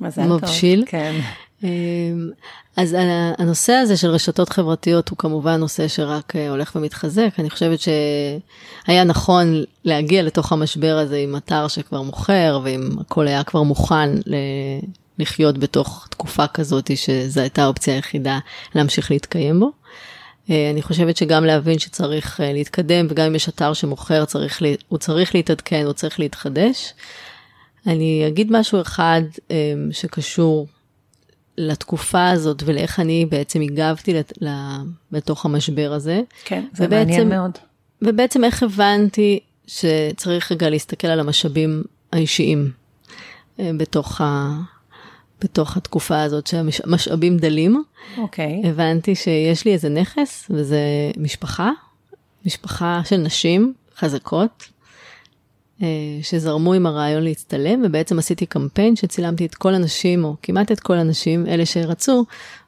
[0.00, 0.80] מבשיל.
[0.80, 1.20] טוב, כן.
[1.64, 2.30] אמ,
[2.76, 2.96] אז
[3.38, 7.28] הנושא הזה של רשתות חברתיות הוא כמובן נושא שרק אה, הולך ומתחזק.
[7.38, 13.44] אני חושבת שהיה נכון להגיע לתוך המשבר הזה עם אתר שכבר מוכר, ואם הכל היה
[13.44, 14.10] כבר מוכן
[15.18, 18.38] לחיות בתוך תקופה כזאת, שזו הייתה האופציה היחידה
[18.74, 19.70] להמשיך להתקיים בו.
[20.50, 24.98] אה, אני חושבת שגם להבין שצריך אה, להתקדם, וגם אם יש אתר שמוכר, צריך, הוא
[24.98, 26.92] צריך להתעדכן, הוא צריך להתחדש.
[27.86, 29.22] אני אגיד משהו אחד
[29.90, 30.66] שקשור
[31.58, 34.32] לתקופה הזאת ולאיך אני בעצם הגבתי לת,
[35.12, 36.22] לתוך המשבר הזה.
[36.44, 37.50] כן, זה ובעצם, מעניין מאוד.
[38.02, 41.82] ובעצם איך הבנתי שצריך רגע להסתכל על המשאבים
[42.12, 42.70] האישיים
[43.60, 44.50] אה, בתוך, ה,
[45.40, 47.82] בתוך התקופה הזאת שהמשאבים דלים.
[48.18, 48.62] אוקיי.
[48.64, 50.80] הבנתי שיש לי איזה נכס וזה
[51.16, 51.70] משפחה,
[52.46, 54.64] משפחה של נשים חזקות,
[56.22, 60.94] שזרמו עם הרעיון להצטלם, ובעצם עשיתי קמפיין שצילמתי את כל הנשים, או כמעט את כל
[60.94, 62.24] הנשים, אלה שרצו,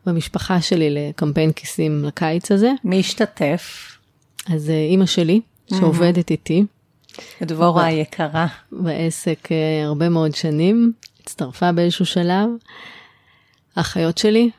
[0.07, 2.73] במשפחה שלי לקמפיין כיסים לקיץ הזה.
[2.85, 3.93] מי השתתף?
[4.55, 5.41] אז אה, אימא שלי,
[5.71, 6.65] שעובדת איתי.
[7.43, 8.47] דבורה היקרה.
[8.73, 10.93] בעסק אה, הרבה מאוד שנים,
[11.23, 12.49] הצטרפה באיזשהו שלב.
[13.77, 14.51] האחיות שלי,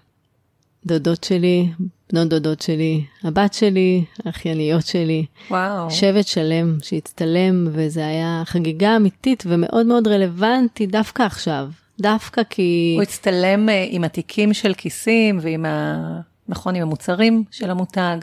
[0.86, 1.70] דודות שלי,
[2.14, 5.26] בנות דודות שלי, הבת שלי, האחייניות שלי.
[5.52, 5.92] וואו.
[5.92, 11.70] שבט שלם שהצטלם, וזה היה חגיגה אמיתית ומאוד מאוד רלוונטי דווקא עכשיו.
[12.00, 12.94] דווקא כי...
[12.96, 16.20] הוא הצטלם אה, עם התיקים של כיסים ועם ה...
[16.48, 18.18] נכון, עם המוצרים של המותג.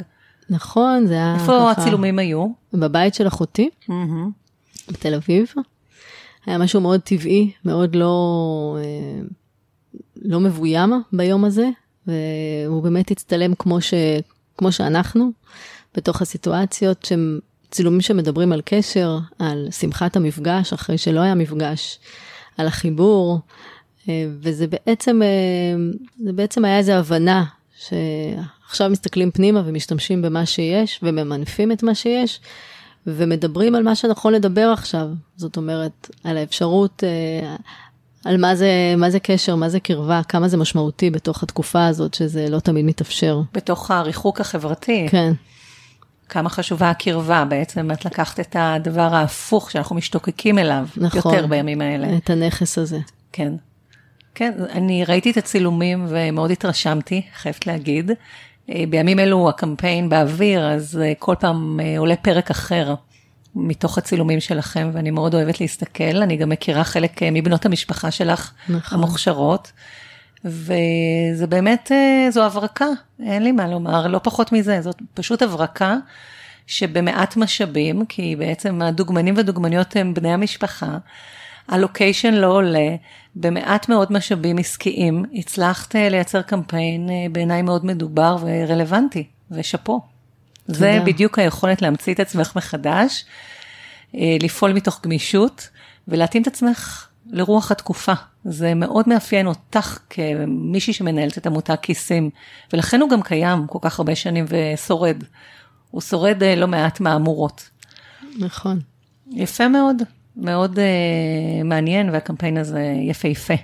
[0.50, 1.70] נכון, זה היה איפה ככה...
[1.70, 2.46] הצילומים היו?
[2.72, 3.70] בבית של אחותי,
[4.88, 5.52] בתל אביב.
[6.46, 9.22] היה משהו מאוד טבעי, מאוד לא, אה,
[10.22, 11.68] לא מבוים ביום הזה,
[12.06, 13.94] והוא באמת הצטלם כמו, ש,
[14.58, 15.30] כמו שאנחנו,
[15.96, 17.38] בתוך הסיטואציות שהם
[17.70, 21.98] צילומים שמדברים על קשר, על שמחת המפגש, אחרי שלא היה מפגש,
[22.58, 23.40] על החיבור,
[24.08, 25.76] אה, וזה בעצם, אה,
[26.24, 27.44] זה בעצם היה איזו הבנה
[27.78, 32.40] שעכשיו מסתכלים פנימה ומשתמשים במה שיש וממנפים את מה שיש.
[33.06, 35.08] ומדברים על מה שנכון לדבר עכשיו.
[35.36, 37.56] זאת אומרת, על האפשרות, אה,
[38.26, 42.14] על מה זה, מה זה קשר, מה זה קרבה, כמה זה משמעותי בתוך התקופה הזאת,
[42.14, 43.40] שזה לא תמיד מתאפשר.
[43.52, 45.06] בתוך הריחוק החברתי.
[45.10, 45.32] כן.
[46.28, 51.34] כמה חשובה הקרבה, בעצם את לקחת את הדבר ההפוך שאנחנו משתוקקים אליו, נכון.
[51.34, 52.16] יותר בימים האלה.
[52.16, 52.98] את הנכס הזה.
[53.32, 53.52] כן.
[54.34, 58.10] כן, אני ראיתי את הצילומים ומאוד התרשמתי, חייבת להגיד.
[58.70, 62.94] אה, בימים אלו הקמפיין באוויר, אז אה, כל פעם אה, עולה פרק אחר
[63.56, 66.22] מתוך הצילומים שלכם, ואני מאוד אוהבת להסתכל.
[66.22, 68.98] אני גם מכירה חלק מבנות המשפחה שלך, נכון.
[68.98, 69.72] המוכשרות.
[70.44, 71.90] וזה באמת,
[72.30, 72.86] זו הברקה,
[73.22, 75.96] אין לי מה לומר, לא פחות מזה, זאת פשוט הברקה
[76.66, 80.98] שבמעט משאבים, כי בעצם הדוגמנים והדוגמניות הם בני המשפחה,
[81.68, 82.88] הלוקיישן לא עולה,
[83.36, 90.00] במעט מאוד משאבים עסקיים, הצלחת לייצר קמפיין בעיניי מאוד מדובר ורלוונטי, ושאפו.
[90.66, 93.24] זה בדיוק היכולת להמציא את עצמך מחדש,
[94.14, 95.68] לפעול מתוך גמישות
[96.08, 98.12] ולהתאים את עצמך לרוח התקופה.
[98.44, 102.30] זה מאוד מאפיין אותך כמישהי שמנהלת את עמותת כיסים,
[102.72, 105.16] ולכן הוא גם קיים כל כך הרבה שנים ושורד.
[105.90, 107.70] הוא שורד לא מעט מהמורות.
[108.38, 108.80] נכון.
[109.32, 110.02] יפה מאוד.
[110.36, 113.54] מאוד uh, מעניין והקמפיין הזה יפהפה.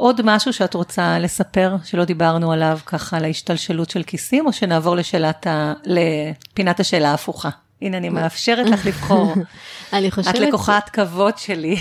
[0.00, 4.96] עוד משהו שאת רוצה לספר שלא דיברנו עליו ככה על ההשתלשלות של כיסים או שנעבור
[4.96, 5.72] לשאלת ה...
[5.84, 7.48] לפינת השאלה ההפוכה?
[7.82, 9.34] הנה אני מאפשרת לך לבחור.
[9.92, 10.34] אני חושבת...
[10.34, 11.76] את לקוחת כבוד שלי.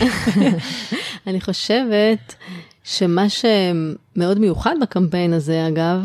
[1.28, 2.36] אני חושבת
[2.84, 6.02] שמה שמאוד מיוחד בקמפיין הזה אגב,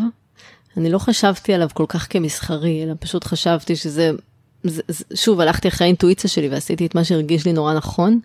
[0.76, 4.10] אני לא חשבתי עליו כל כך כמסחרי, אלא פשוט חשבתי שזה
[4.64, 4.82] זה,
[5.14, 8.20] שוב, הלכתי אחרי האינטואיציה שלי ועשיתי את מה שהרגיש לי נורא נכון,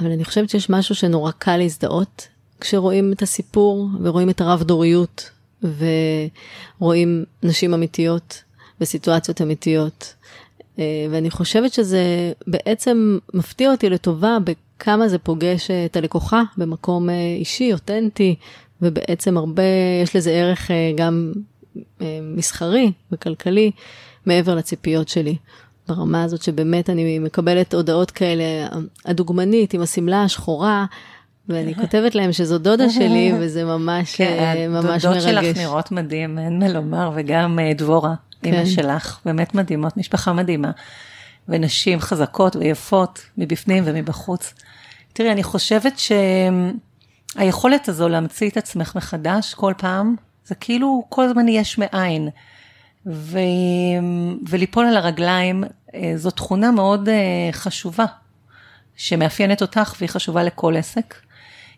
[0.00, 2.28] אבל אני חושבת שיש משהו שנורא קל להזדהות
[2.62, 5.30] כשרואים את הסיפור ורואים את הרב דוריות
[6.80, 8.42] ורואים נשים אמיתיות
[8.80, 10.14] בסיטואציות אמיתיות.
[10.78, 17.14] אה, ואני חושבת שזה בעצם מפתיע אותי לטובה בכמה זה פוגש את הלקוחה במקום אה,
[17.38, 18.34] אישי, אותנטי,
[18.82, 19.62] ובעצם הרבה,
[20.02, 21.32] יש לזה ערך אה, גם
[22.22, 23.70] מסחרי וכלכלי.
[24.26, 25.36] מעבר לציפיות שלי.
[25.88, 28.44] ברמה הזאת שבאמת אני מקבלת הודעות כאלה,
[29.04, 30.86] הדוגמנית עם השמלה השחורה,
[31.48, 35.04] ואני כותבת להם שזו דודה שלי, וזה ממש, כן, ממש מרגש.
[35.04, 38.52] הדודות שלך נראות מדהים, אין מה לומר, וגם דבורה, כן.
[38.52, 40.70] אימא שלך, באמת מדהימות, משפחה מדהימה.
[41.48, 44.54] ונשים חזקות ויפות, מבפנים ומבחוץ.
[45.12, 46.00] תראי, אני חושבת
[47.36, 52.28] שהיכולת הזו להמציא את עצמך מחדש כל פעם, זה כאילו כל הזמן יש מאין.
[53.06, 53.38] ו...
[54.48, 55.64] וליפול על הרגליים,
[55.94, 58.04] אה, זו תכונה מאוד אה, חשובה,
[58.96, 61.14] שמאפיינת אותך והיא חשובה לכל עסק.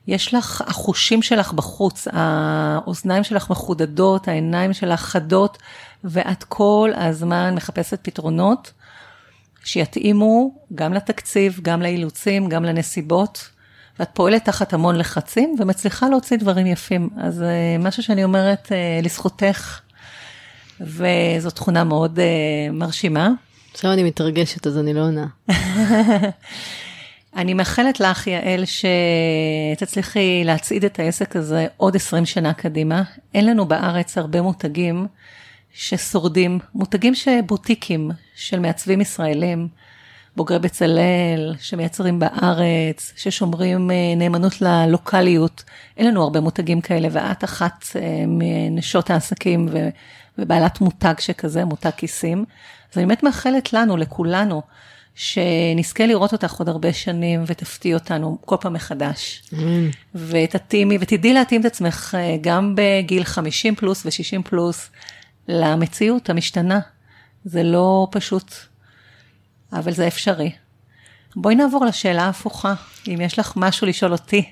[0.06, 5.58] יש לך, החושים שלך בחוץ, האוזניים שלך מחודדות, העיניים שלך חדות,
[6.04, 8.72] ואת כל הזמן מחפשת פתרונות
[9.64, 13.48] שיתאימו גם לתקציב, גם לאילוצים, גם לנסיבות,
[13.98, 17.08] ואת פועלת תחת המון לחצים ומצליחה להוציא דברים יפים.
[17.16, 19.80] אז אה, משהו שאני אומרת לזכותך,
[20.80, 23.30] וזו תכונה מאוד uh, מרשימה.
[23.72, 25.26] עכשיו אני מתרגשת, אז אני לא עונה.
[27.36, 28.64] אני מאחלת לך, יעל,
[29.76, 33.02] שתצליחי להצעיד את העסק הזה עוד 20 שנה קדימה.
[33.34, 35.06] אין לנו בארץ הרבה מותגים
[35.72, 39.68] ששורדים, מותגים שבוטיקים של מעצבים ישראלים,
[40.36, 45.64] בוגרי בצלאל, שמייצרים בארץ, ששומרים אה, נאמנות ללוקאליות.
[45.96, 49.68] אין לנו הרבה מותגים כאלה, ואת אחת אה, מנשות העסקים
[50.38, 52.44] ובעלת מותג שכזה, מותג כיסים.
[52.92, 54.62] אז אני באמת מאחלת לנו, לכולנו,
[55.14, 59.42] שנזכה לראות אותך עוד הרבה שנים ותפתיע אותנו כל פעם מחדש.
[59.52, 59.56] Mm.
[60.14, 64.90] ותתאימי, ותדעי להתאים את עצמך אה, גם בגיל 50 פלוס ו-60 פלוס
[65.48, 66.80] למציאות המשתנה.
[67.44, 68.54] זה לא פשוט,
[69.72, 70.50] אבל זה אפשרי.
[71.36, 72.74] בואי נעבור לשאלה ההפוכה,
[73.08, 74.44] אם יש לך משהו לשאול אותי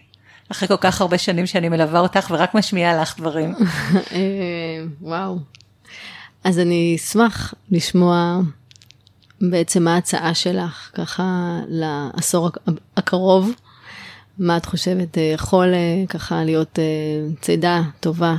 [0.51, 3.55] אחרי כל כך הרבה שנים שאני מלווה אותך ורק משמיעה לך דברים.
[4.13, 5.39] אה, וואו.
[6.45, 8.41] אז אני אשמח לשמוע
[9.51, 12.51] בעצם מה ההצעה שלך, ככה לעשור
[12.97, 13.51] הקרוב.
[14.39, 16.79] מה את חושבת אה, יכול אה, ככה להיות
[17.41, 18.37] צידה טובה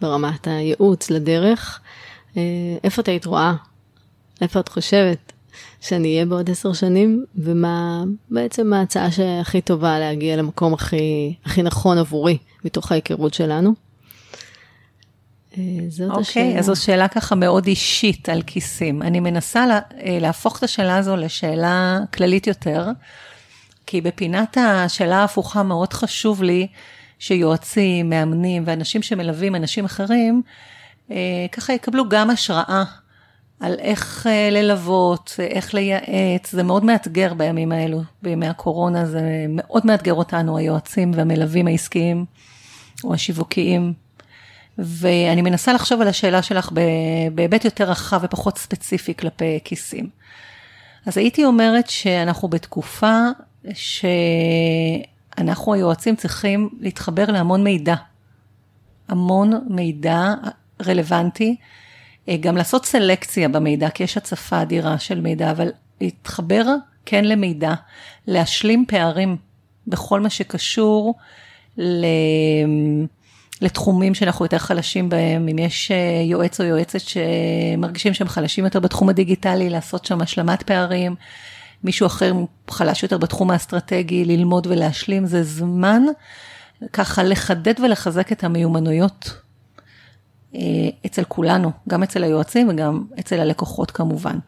[0.00, 1.80] ברמת הייעוץ לדרך?
[2.84, 3.54] איפה את היית רואה?
[4.40, 5.32] איפה את חושבת
[5.80, 7.24] שאני אהיה בעוד עשר שנים?
[7.36, 13.89] ומה בעצם ההצעה שהכי טובה להגיע למקום הכי, הכי נכון עבורי מתוך ההיכרות שלנו?
[15.60, 16.58] אה, זאת okay, אוקיי, השאלה.
[16.58, 19.02] אז זו שאלה ככה מאוד אישית על כיסים.
[19.02, 22.88] אני מנסה לה, אה, להפוך את השאלה הזו לשאלה כללית יותר,
[23.86, 26.66] כי בפינת השאלה ההפוכה מאוד חשוב לי
[27.18, 30.42] שיועצים, מאמנים ואנשים שמלווים אנשים אחרים,
[31.10, 32.84] אה, ככה יקבלו גם השראה
[33.60, 40.14] על איך ללוות, איך לייעץ, זה מאוד מאתגר בימים האלו, בימי הקורונה, זה מאוד מאתגר
[40.14, 42.24] אותנו, היועצים והמלווים העסקיים
[43.04, 43.92] או השיווקיים.
[44.80, 46.70] ואני מנסה לחשוב על השאלה שלך
[47.34, 50.08] בהיבט יותר רחב ופחות ספציפי כלפי כיסים.
[51.06, 53.18] אז הייתי אומרת שאנחנו בתקופה
[53.74, 57.94] שאנחנו היועצים צריכים להתחבר להמון מידע.
[59.08, 60.34] המון מידע
[60.86, 61.56] רלוונטי,
[62.40, 65.68] גם לעשות סלקציה במידע, כי יש הצפה אדירה של מידע, אבל
[66.00, 66.64] להתחבר
[67.06, 67.74] כן למידע,
[68.26, 69.36] להשלים פערים
[69.86, 71.14] בכל מה שקשור
[71.78, 72.04] ל...
[73.60, 78.80] לתחומים שאנחנו יותר חלשים בהם, אם יש אה, יועץ או יועצת שמרגישים שהם חלשים יותר
[78.80, 81.14] בתחום הדיגיטלי, לעשות שם השלמת פערים,
[81.84, 82.32] מישהו אחר
[82.70, 86.02] חלש יותר בתחום האסטרטגי, ללמוד ולהשלים, זה זמן
[86.92, 89.40] ככה לחדד ולחזק את המיומנויות
[90.54, 90.60] אה,
[91.06, 94.38] אצל כולנו, גם אצל היועצים וגם אצל הלקוחות כמובן.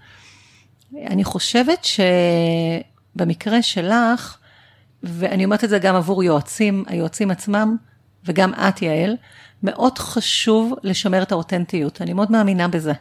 [1.06, 1.86] אני חושבת
[3.14, 4.36] שבמקרה שלך,
[5.02, 7.76] ואני אומרת את זה גם עבור יועצים, היועצים עצמם,
[8.24, 9.16] וגם את, יעל,
[9.62, 12.92] מאוד חשוב לשמר את האותנטיות, אני מאוד מאמינה בזה.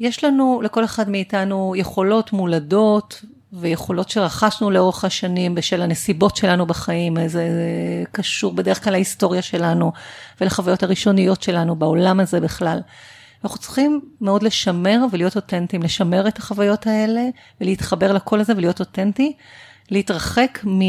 [0.00, 7.28] יש לנו, לכל אחד מאיתנו, יכולות מולדות ויכולות שרכשנו לאורך השנים בשל הנסיבות שלנו בחיים,
[7.28, 7.48] זה
[8.12, 9.92] קשור בדרך כלל להיסטוריה שלנו
[10.40, 12.80] ולחוויות הראשוניות שלנו בעולם הזה בכלל.
[13.44, 17.22] אנחנו צריכים מאוד לשמר ולהיות אותנטיים, לשמר את החוויות האלה
[17.60, 19.32] ולהתחבר לקול הזה ולהיות אותנטי,
[19.90, 20.80] להתרחק מ...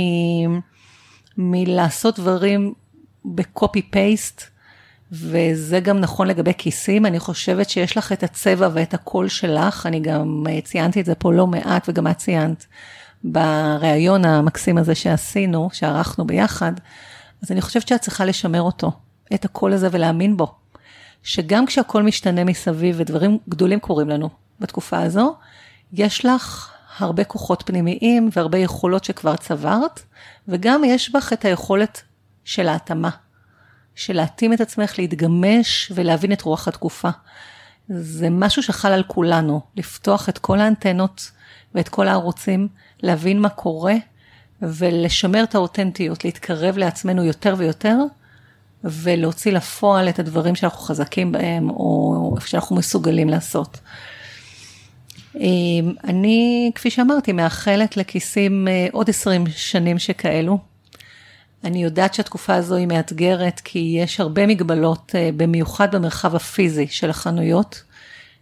[1.37, 2.73] מלעשות דברים
[3.35, 4.43] בקופי פייסט,
[5.11, 9.99] וזה גם נכון לגבי כיסים, אני חושבת שיש לך את הצבע ואת הקול שלך, אני
[9.99, 12.65] גם אה, ציינתי את זה פה לא מעט, וגם את ציינת
[13.23, 16.71] בריאיון המקסים הזה שעשינו, שערכנו ביחד,
[17.43, 18.91] אז אני חושבת שאת צריכה לשמר אותו,
[19.33, 20.55] את הקול הזה ולהאמין בו.
[21.23, 25.35] שגם כשהכול משתנה מסביב ודברים גדולים קורים לנו בתקופה הזו,
[25.93, 30.01] יש לך הרבה כוחות פנימיים והרבה יכולות שכבר צברת,
[30.47, 32.01] וגם יש בך את היכולת
[32.47, 33.09] של ההתאמה,
[33.95, 37.09] של להתאים את עצמך, להתגמש ולהבין את רוח התקופה.
[37.89, 41.31] זה משהו שחל על כולנו, לפתוח את כל האנטנות
[41.75, 42.67] ואת כל הערוצים,
[43.03, 43.95] להבין מה קורה
[44.61, 47.97] ולשמר את האותנטיות, להתקרב לעצמנו יותר ויותר,
[48.83, 53.79] ולהוציא לפועל את הדברים שאנחנו חזקים בהם, או שאנחנו מסוגלים לעשות.
[56.03, 60.59] אני, כפי שאמרתי, מאחלת לכיסים אה, עוד 20 שנים שכאלו,
[61.63, 67.09] אני יודעת שהתקופה הזו היא מאתגרת, כי יש הרבה מגבלות, אה, במיוחד במרחב הפיזי של
[67.09, 67.83] החנויות.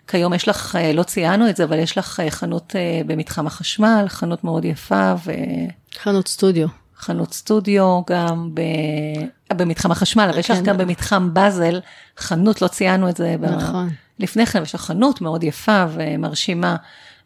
[0.08, 4.06] כיום יש לך, אה, לא ציינו את זה, אבל יש לך אה, חנות במתחם החשמל,
[4.08, 5.32] חנות מאוד יפה ו...
[6.00, 6.68] חנות סטודיו.
[6.98, 8.62] חנות סטודיו גם ב...
[9.54, 10.64] במתחם החשמל, אבל יש לך כן.
[10.64, 11.80] גם במתחם באזל,
[12.18, 13.36] חנות, לא ציינו את זה.
[13.42, 13.90] נכון.
[14.20, 16.76] לפני כן, יש לך חנות מאוד יפה ומרשימה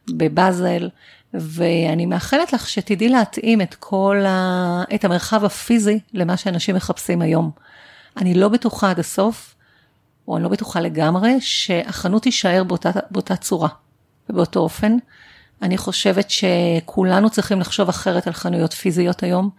[0.10, 0.90] בבאזל.
[1.34, 4.84] ואני מאחלת לך שתדעי להתאים את כל ה...
[4.95, 7.51] את המרחב הפיזי למה שאנשים מחפשים היום.
[8.17, 9.55] אני לא בטוחה עד הסוף,
[10.27, 13.69] או אני לא בטוחה לגמרי, שהחנות תישאר באותה, באותה צורה
[14.30, 14.97] ובאותו אופן.
[15.61, 19.49] אני חושבת שכולנו צריכים לחשוב אחרת על חנויות פיזיות היום.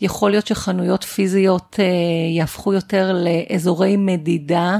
[0.00, 1.84] יכול להיות שחנויות פיזיות אה,
[2.36, 4.78] יהפכו יותר לאזורי מדידה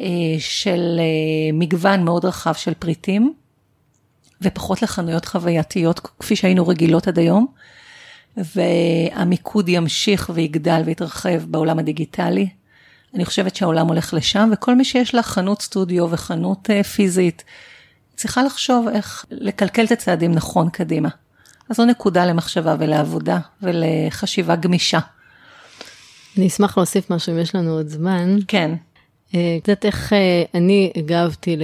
[0.00, 0.06] אה,
[0.38, 3.34] של אה, מגוון מאוד רחב של פריטים.
[4.44, 7.46] ופחות לחנויות חווייתיות כפי שהיינו רגילות עד היום.
[8.36, 12.48] והמיקוד ימשיך ויגדל ויתרחב בעולם הדיגיטלי.
[13.14, 17.44] אני חושבת שהעולם הולך לשם, וכל מי שיש לה חנות סטודיו וחנות uh, פיזית,
[18.16, 21.08] צריכה לחשוב איך לקלקל את הצעדים נכון קדימה.
[21.68, 24.98] אז זו נקודה למחשבה ולעבודה ולחשיבה גמישה.
[26.38, 28.36] אני אשמח להוסיף משהו אם יש לנו עוד זמן.
[28.48, 28.74] כן.
[29.28, 29.36] את uh,
[29.68, 30.16] יודעת איך uh,
[30.54, 31.56] אני הגבתי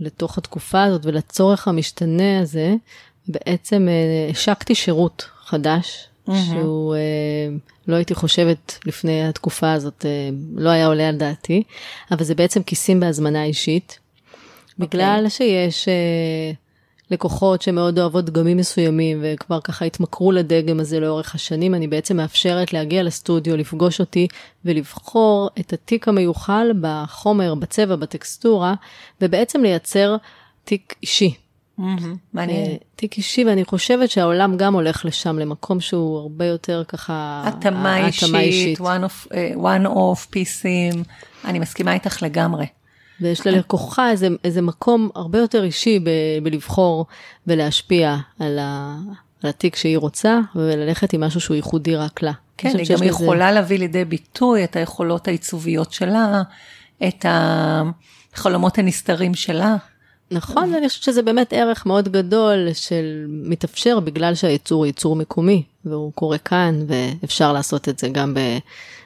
[0.00, 2.74] לתוך התקופה הזאת ולצורך המשתנה הזה,
[3.28, 7.00] בעצם אה, השקתי שירות חדש שהוא אה,
[7.88, 11.62] לא הייתי חושבת לפני התקופה הזאת, אה, לא היה עולה על דעתי,
[12.10, 13.98] אבל זה בעצם כיסים בהזמנה אישית.
[14.78, 15.88] בגלל שיש
[17.10, 22.72] לקוחות שמאוד אוהבות דגמים מסוימים וכבר ככה התמכרו לדגם הזה לאורך השנים, אני בעצם מאפשרת
[22.72, 24.28] להגיע לסטודיו, לפגוש אותי
[24.64, 28.74] ולבחור את התיק המיוחל בחומר, בצבע, בטקסטורה,
[29.20, 30.16] ובעצם לייצר
[30.64, 31.34] תיק אישי.
[32.32, 32.66] מעניין.
[32.66, 37.42] אה, תיק אישי, ואני חושבת שהעולם גם הולך לשם, למקום שהוא הרבה יותר ככה...
[37.46, 41.02] התאמה אישית, one of, uh, one of פיסים,
[41.44, 42.66] אני מסכימה איתך לגמרי.
[43.20, 46.08] ויש ללקוחה איזה, איזה מקום הרבה יותר אישי ב,
[46.42, 47.06] בלבחור
[47.46, 48.96] ולהשפיע על, ה,
[49.42, 52.32] על התיק שהיא רוצה, וללכת עם משהו שהוא ייחודי רק לה.
[52.56, 53.52] כן, היא גם יכולה.
[53.52, 56.42] להביא לידי ביטוי את היכולות העיצוביות שלה,
[57.08, 59.76] את החלומות הנסתרים שלה.
[60.30, 65.62] נכון, ואני חושבת שזה באמת ערך מאוד גדול של מתאפשר בגלל שהייצור הוא ייצור מקומי,
[65.84, 68.34] והוא קורה כאן, ואפשר לעשות את זה גם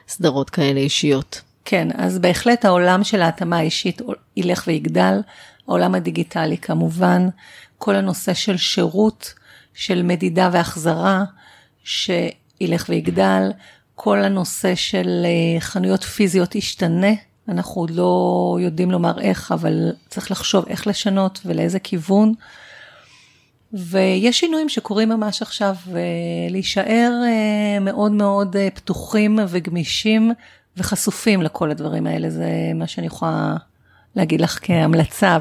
[0.07, 1.41] בסדרות כאלה אישיות.
[1.65, 4.01] כן, אז בהחלט העולם של ההתאמה האישית
[4.37, 5.21] ילך ויגדל,
[5.67, 7.29] העולם הדיגיטלי כמובן,
[7.77, 9.33] כל הנושא של שירות,
[9.73, 11.23] של מדידה והחזרה,
[11.83, 13.51] שילך ויגדל,
[13.95, 17.11] כל הנושא של אה, חנויות פיזיות ישתנה,
[17.49, 22.33] אנחנו עוד לא יודעים לומר איך, אבל צריך לחשוב איך לשנות ולאיזה כיוון.
[23.73, 30.31] ויש שינויים שקורים ממש עכשיו, ולהישאר אה, מאוד מאוד אה, פתוחים וגמישים
[30.79, 33.55] וחשופים לכל הדברים האלה, זה מה שאני יכולה
[34.15, 35.37] להגיד לך כהמלצה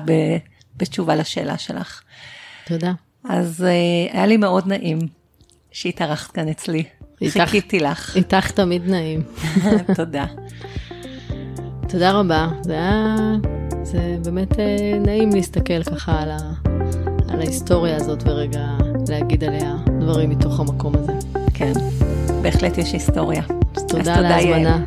[0.77, 2.03] בתשובה לשאלה שלך.
[2.67, 2.93] תודה.
[3.25, 4.99] אז אה, היה לי מאוד נעים
[5.73, 6.85] שהתארחת כאן אצלי.
[7.21, 8.17] איתך, חיכיתי לך.
[8.17, 9.23] איתך תמיד נעים.
[9.97, 10.27] תודה.
[11.89, 13.17] תודה רבה, זה היה,
[13.83, 16.39] זה באמת אה, נעים להסתכל ככה על, ה,
[17.29, 18.67] על ההיסטוריה הזאת ורגע
[19.09, 21.13] להגיד עליה דברים מתוך המקום הזה.
[21.55, 21.73] כן,
[22.43, 23.43] בהחלט יש היסטוריה.
[23.77, 24.85] אז תודה על ההזמנה.